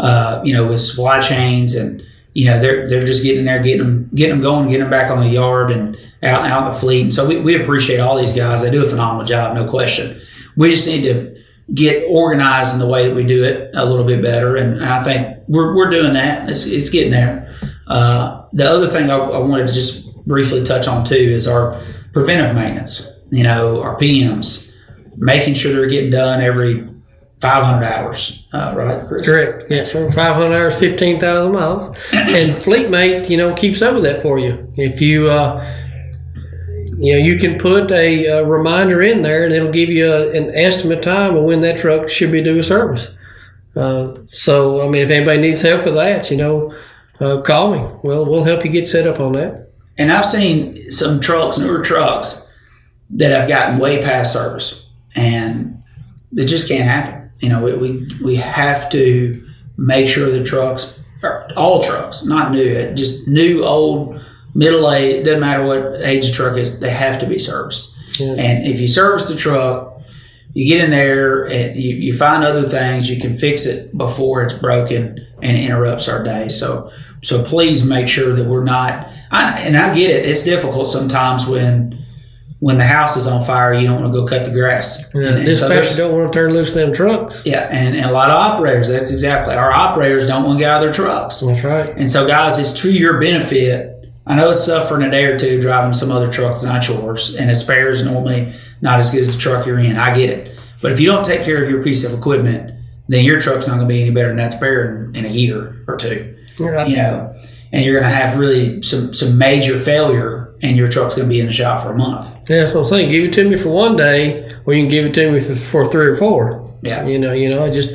Uh, 0.00 0.40
you 0.44 0.52
know, 0.52 0.66
with 0.66 0.80
supply 0.80 1.20
chains, 1.20 1.74
and 1.76 2.02
you 2.32 2.46
know, 2.46 2.58
they're 2.60 2.88
they're 2.88 3.04
just 3.04 3.22
getting 3.22 3.44
there, 3.44 3.62
getting 3.62 3.78
them, 3.78 4.10
getting 4.14 4.34
them 4.34 4.42
going, 4.42 4.66
getting 4.68 4.80
them 4.80 4.90
back 4.90 5.10
on 5.10 5.20
the 5.20 5.28
yard, 5.28 5.70
and 5.70 5.96
out 6.22 6.42
and 6.44 6.52
out 6.52 6.66
in 6.66 6.72
the 6.72 6.78
fleet. 6.78 7.02
And 7.02 7.12
so 7.12 7.28
we, 7.28 7.38
we 7.40 7.60
appreciate 7.60 8.00
all 8.00 8.16
these 8.16 8.32
guys. 8.34 8.62
They 8.62 8.70
do 8.70 8.84
a 8.84 8.88
phenomenal 8.88 9.24
job, 9.24 9.54
no 9.54 9.68
question. 9.68 10.20
We 10.56 10.70
just 10.70 10.86
need 10.88 11.02
to 11.04 11.33
get 11.72 12.04
organized 12.08 12.74
in 12.74 12.78
the 12.78 12.86
way 12.86 13.08
that 13.08 13.14
we 13.14 13.24
do 13.24 13.44
it 13.44 13.70
a 13.74 13.84
little 13.84 14.06
bit 14.06 14.22
better, 14.22 14.56
and 14.56 14.84
I 14.84 15.02
think 15.02 15.38
we're 15.48 15.74
we're 15.74 15.90
doing 15.90 16.14
that. 16.14 16.48
It's 16.48 16.66
it's 16.66 16.90
getting 16.90 17.12
there. 17.12 17.56
Uh, 17.86 18.44
the 18.52 18.64
other 18.64 18.86
thing 18.86 19.10
I, 19.10 19.16
I 19.16 19.38
wanted 19.38 19.68
to 19.68 19.72
just 19.72 20.14
briefly 20.26 20.62
touch 20.64 20.88
on 20.88 21.04
too 21.04 21.14
is 21.14 21.46
our 21.46 21.82
preventive 22.12 22.54
maintenance. 22.54 23.18
You 23.30 23.42
know, 23.42 23.82
our 23.82 23.96
PMs, 23.98 24.72
making 25.16 25.54
sure 25.54 25.72
they're 25.72 25.88
getting 25.88 26.10
done 26.10 26.40
every 26.40 26.88
500 27.40 27.84
hours, 27.84 28.46
uh, 28.54 28.72
right, 28.74 29.04
Chris? 29.06 29.26
Correct. 29.26 29.70
Yes, 29.70 29.92
sir. 29.92 30.10
500 30.10 30.54
hours, 30.54 30.78
15,000 30.78 31.52
miles. 31.52 31.88
And 32.12 32.56
FleetMate, 32.56 33.28
you 33.28 33.36
know, 33.36 33.52
keeps 33.54 33.82
up 33.82 33.94
with 33.94 34.04
that 34.04 34.22
for 34.22 34.38
you. 34.38 34.72
If 34.76 35.02
you, 35.02 35.28
uh, 35.28 35.62
you 36.98 37.12
know, 37.12 37.24
you 37.24 37.38
can 37.38 37.58
put 37.58 37.90
a, 37.90 38.28
uh 38.28 38.42
reminder 38.42 39.02
in 39.02 39.22
there 39.22 39.44
and 39.44 39.52
it'll 39.52 39.72
give 39.72 39.88
you 39.88 40.12
a, 40.12 40.30
an 40.32 40.48
estimate 40.54 41.02
time 41.02 41.36
of 41.36 41.44
when 41.44 41.60
that 41.60 41.78
truck 41.78 42.08
should 42.08 42.32
be 42.32 42.42
due 42.42 42.62
service. 42.62 43.14
Uh, 43.76 44.14
so, 44.30 44.82
I 44.82 44.88
mean, 44.88 45.02
if 45.02 45.10
anybody 45.10 45.40
needs 45.40 45.62
help 45.62 45.84
with 45.84 45.94
that, 45.94 46.30
you 46.30 46.36
know, 46.36 46.74
uh, 47.20 47.40
call 47.42 47.72
me. 47.72 47.98
We'll, 48.04 48.24
we'll 48.26 48.44
help 48.44 48.64
you 48.64 48.70
get 48.70 48.86
set 48.86 49.06
up 49.06 49.20
on 49.20 49.32
that. 49.32 49.72
And 49.96 50.12
I've 50.12 50.26
seen 50.26 50.90
some 50.90 51.20
trucks, 51.20 51.58
newer 51.58 51.82
trucks, 51.82 52.44
that 53.10 53.30
have 53.30 53.48
gotten 53.48 53.78
way 53.78 54.02
past 54.02 54.32
service, 54.32 54.88
and 55.14 55.82
it 56.32 56.46
just 56.46 56.68
can't 56.68 56.88
happen. 56.88 57.30
You 57.38 57.48
know, 57.50 57.62
we 57.62 57.76
we, 57.76 58.08
we 58.24 58.36
have 58.36 58.90
to 58.90 59.46
make 59.76 60.08
sure 60.08 60.30
the 60.30 60.42
trucks, 60.42 61.00
all 61.56 61.82
trucks, 61.82 62.24
not 62.24 62.50
new, 62.50 62.92
just 62.94 63.28
new, 63.28 63.64
old, 63.64 64.24
middle 64.54 64.90
age, 64.92 65.24
doesn't 65.24 65.40
matter 65.40 65.64
what 65.64 66.00
age 66.06 66.26
the 66.26 66.32
truck 66.32 66.56
is, 66.56 66.78
they 66.80 66.90
have 66.90 67.18
to 67.20 67.26
be 67.26 67.38
serviced. 67.38 67.96
Yeah. 68.18 68.32
And 68.32 68.66
if 68.66 68.80
you 68.80 68.86
service 68.86 69.28
the 69.28 69.36
truck, 69.36 70.00
you 70.52 70.68
get 70.72 70.84
in 70.84 70.90
there 70.90 71.44
and 71.48 71.76
you, 71.80 71.96
you 71.96 72.12
find 72.12 72.44
other 72.44 72.68
things, 72.68 73.10
you 73.10 73.20
can 73.20 73.36
fix 73.36 73.66
it 73.66 73.96
before 73.96 74.44
it's 74.44 74.54
broken 74.54 75.26
and 75.42 75.56
it 75.56 75.64
interrupts 75.64 76.08
our 76.08 76.22
day. 76.22 76.48
So, 76.48 76.92
so 77.22 77.42
please 77.42 77.84
make 77.84 78.06
sure 78.06 78.34
that 78.34 78.46
we're 78.46 78.64
not. 78.64 79.08
I, 79.30 79.60
and 79.62 79.76
I 79.76 79.92
get 79.92 80.10
it; 80.10 80.26
it's 80.26 80.44
difficult 80.44 80.86
sometimes 80.86 81.46
when 81.48 82.04
when 82.60 82.78
the 82.78 82.84
house 82.84 83.16
is 83.16 83.26
on 83.26 83.44
fire. 83.44 83.74
You 83.74 83.88
don't 83.88 84.00
want 84.02 84.14
to 84.14 84.20
go 84.20 84.26
cut 84.26 84.44
the 84.44 84.52
grass. 84.52 85.10
Yeah, 85.12 85.28
And- 85.30 85.38
and 85.48 85.56
so 85.56 85.68
don't 85.96 86.12
want 86.12 86.32
to 86.32 86.38
turn 86.38 86.52
loose 86.52 86.72
them 86.72 86.92
trucks. 86.92 87.42
yeah, 87.44 87.66
and, 87.70 87.96
and 87.96 88.06
a 88.06 88.12
lot 88.12 88.30
of 88.30 88.36
operators. 88.36 88.88
That's 88.90 89.10
exactly 89.10 89.54
our 89.54 89.72
operators 89.72 90.26
don't 90.28 90.44
want 90.44 90.58
to 90.58 90.62
get 90.64 90.70
out 90.70 90.76
of 90.76 90.82
their 90.82 90.92
trucks. 90.92 91.40
That's 91.40 91.64
right. 91.64 91.88
And 91.96 92.08
so, 92.08 92.28
guys, 92.28 92.58
it's 92.60 92.72
to 92.82 92.92
your 92.92 93.18
benefit. 93.20 93.93
I 94.26 94.36
know 94.36 94.50
it's 94.52 94.64
suffering 94.64 95.02
a 95.06 95.10
day 95.10 95.24
or 95.26 95.38
two 95.38 95.60
driving 95.60 95.92
some 95.92 96.10
other 96.10 96.30
trucks, 96.32 96.62
not 96.64 96.88
yours, 96.88 97.34
and 97.34 97.50
a 97.50 97.54
spare 97.54 97.90
is 97.90 98.02
normally 98.04 98.54
not 98.80 98.98
as 98.98 99.10
good 99.10 99.20
as 99.20 99.34
the 99.34 99.40
truck 99.40 99.66
you're 99.66 99.78
in. 99.78 99.96
I 99.98 100.14
get 100.14 100.30
it. 100.30 100.58
But 100.80 100.92
if 100.92 101.00
you 101.00 101.06
don't 101.08 101.24
take 101.24 101.42
care 101.44 101.62
of 101.62 101.70
your 101.70 101.82
piece 101.82 102.10
of 102.10 102.18
equipment, 102.18 102.74
then 103.08 103.24
your 103.24 103.38
truck's 103.40 103.66
not 103.68 103.74
going 103.76 103.86
to 103.88 103.94
be 103.94 104.00
any 104.00 104.10
better 104.10 104.28
than 104.28 104.38
that 104.38 104.54
spare 104.54 104.94
in, 105.06 105.16
in 105.16 105.24
a 105.26 105.28
year 105.28 105.84
or 105.86 105.96
two. 105.96 106.36
Right. 106.58 106.88
You 106.88 106.96
know, 106.96 107.34
and 107.72 107.84
you're 107.84 107.98
going 108.00 108.08
to 108.10 108.14
have 108.16 108.38
really 108.38 108.82
some, 108.82 109.12
some 109.12 109.36
major 109.36 109.78
failure, 109.78 110.54
and 110.62 110.76
your 110.76 110.88
truck's 110.88 111.16
going 111.16 111.28
to 111.28 111.32
be 111.32 111.40
in 111.40 111.46
the 111.46 111.52
shop 111.52 111.82
for 111.82 111.90
a 111.92 111.96
month. 111.96 112.30
Yeah, 112.48 112.60
that's 112.60 112.72
what 112.72 112.80
I'm 112.80 112.86
saying. 112.86 113.08
Give 113.10 113.24
it 113.24 113.32
to 113.34 113.48
me 113.50 113.56
for 113.56 113.68
one 113.70 113.96
day, 113.96 114.48
or 114.64 114.72
you 114.72 114.82
can 114.82 114.88
give 114.90 115.04
it 115.04 115.14
to 115.14 115.30
me 115.30 115.40
for, 115.40 115.54
for 115.54 115.84
three 115.86 116.06
or 116.06 116.16
four. 116.16 116.72
Yeah. 116.82 117.04
You 117.06 117.18
know, 117.18 117.32
you 117.32 117.50
know, 117.50 117.70
just 117.70 117.92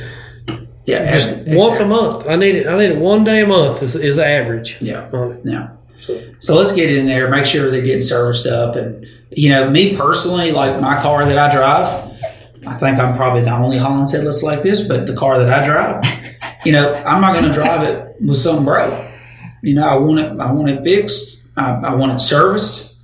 Yeah, 0.85 1.11
just 1.11 1.29
it's- 1.29 1.55
once 1.57 1.79
a 1.79 1.85
month. 1.87 2.27
I 2.27 2.35
need 2.35 2.55
it. 2.55 2.67
I 2.67 2.77
need 2.77 2.91
it 2.91 2.97
one 2.99 3.23
day 3.23 3.41
a 3.41 3.47
month 3.47 3.81
is, 3.81 3.95
is 3.95 4.17
the 4.17 4.25
average. 4.27 4.77
Yeah. 4.81 5.09
On 5.13 5.77
Yeah. 6.07 6.21
So 6.39 6.57
let's 6.57 6.71
get 6.71 6.91
in 6.91 7.05
there, 7.05 7.29
make 7.29 7.45
sure 7.45 7.69
they're 7.69 7.81
getting 7.81 8.01
serviced 8.01 8.47
up. 8.47 8.75
And, 8.75 9.07
you 9.31 9.49
know, 9.49 9.69
me 9.69 9.95
personally, 9.95 10.51
like 10.51 10.81
my 10.81 11.01
car 11.01 11.25
that 11.25 11.37
I 11.37 11.51
drive, 11.51 12.09
I 12.67 12.73
think 12.75 12.99
I'm 12.99 13.15
probably 13.15 13.41
the 13.41 13.53
only 13.53 13.77
Hollingshead 13.77 14.25
like 14.43 14.63
this, 14.63 14.87
but 14.87 15.07
the 15.07 15.15
car 15.15 15.39
that 15.39 15.49
I 15.49 15.63
drive, 15.63 16.03
you 16.65 16.71
know, 16.71 16.93
I'm 16.93 17.21
not 17.21 17.33
going 17.33 17.45
to 17.45 17.51
drive 17.51 17.87
it 17.87 18.15
with 18.21 18.37
something 18.37 18.65
broke. 18.65 19.07
You 19.61 19.75
know, 19.75 19.87
I 19.87 19.95
want 19.95 20.19
it, 20.19 20.39
I 20.39 20.51
want 20.51 20.69
it 20.69 20.83
fixed. 20.83 21.47
I, 21.57 21.71
I 21.71 21.95
want 21.95 22.13
it 22.13 22.19
serviced. 22.19 22.95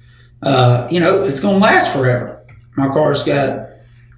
Uh, 0.41 0.87
you 0.91 0.99
know, 0.99 1.23
it's 1.23 1.39
going 1.39 1.55
to 1.55 1.59
last 1.59 1.95
forever. 1.95 2.45
My 2.77 2.89
car's 2.89 3.23
got, 3.23 3.69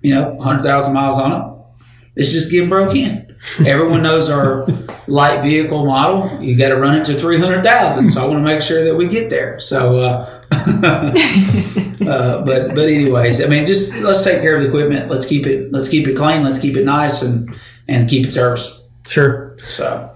you 0.02 0.14
know, 0.14 0.30
100,000 0.32 0.94
miles 0.94 1.18
on 1.18 1.34
it. 1.34 1.84
It's 2.16 2.32
just 2.32 2.52
getting 2.52 2.70
broke 2.70 2.96
in. 2.96 3.27
Everyone 3.66 4.04
knows 4.04 4.30
our 4.30 4.68
light 5.08 5.42
vehicle 5.42 5.86
model. 5.86 6.42
You 6.42 6.58
got 6.58 6.70
to 6.70 6.78
run 6.78 7.00
it 7.00 7.06
to 7.06 7.20
300,000. 7.20 8.10
So 8.10 8.24
I 8.24 8.28
want 8.28 8.40
to 8.40 8.44
make 8.44 8.62
sure 8.62 8.84
that 8.86 8.96
we 8.96 9.08
get 9.08 9.30
there. 9.30 9.60
So, 9.60 10.00
uh, 10.00 10.44
uh, 10.52 12.44
but, 12.46 12.70
but 12.76 12.88
anyways, 12.88 13.44
I 13.44 13.48
mean, 13.48 13.66
just 13.66 13.96
let's 14.02 14.24
take 14.24 14.42
care 14.42 14.56
of 14.56 14.64
the 14.64 14.68
equipment. 14.68 15.10
Let's 15.10 15.26
keep 15.26 15.46
it, 15.46 15.72
let's 15.72 15.90
keep 15.90 16.08
it 16.08 16.16
clean. 16.16 16.44
Let's 16.44 16.60
keep 16.60 16.76
it 16.76 16.86
nice 16.86 17.22
and, 17.22 17.56
and 17.88 18.10
keep 18.10 18.26
it 18.26 18.32
serviced. 18.32 18.84
Sure. 19.08 19.58
So, 19.66 20.16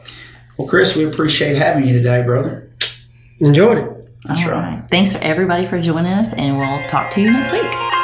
well, 0.58 0.68
Chris, 0.68 0.96
we 0.96 1.06
appreciate 1.06 1.58
having 1.58 1.88
you 1.88 1.94
today, 1.94 2.24
brother. 2.24 2.72
Enjoyed 3.40 3.78
it. 3.80 3.98
That's 4.26 4.44
All 4.46 4.52
right. 4.52 4.80
right. 4.80 4.90
Thanks 4.92 5.14
for 5.14 5.24
everybody 5.24 5.66
for 5.66 5.82
joining 5.82 6.14
us, 6.14 6.34
and 6.34 6.58
we'll 6.58 6.86
talk 6.88 7.10
to 7.12 7.22
you 7.22 7.32
next 7.32 7.52
week. 7.52 8.01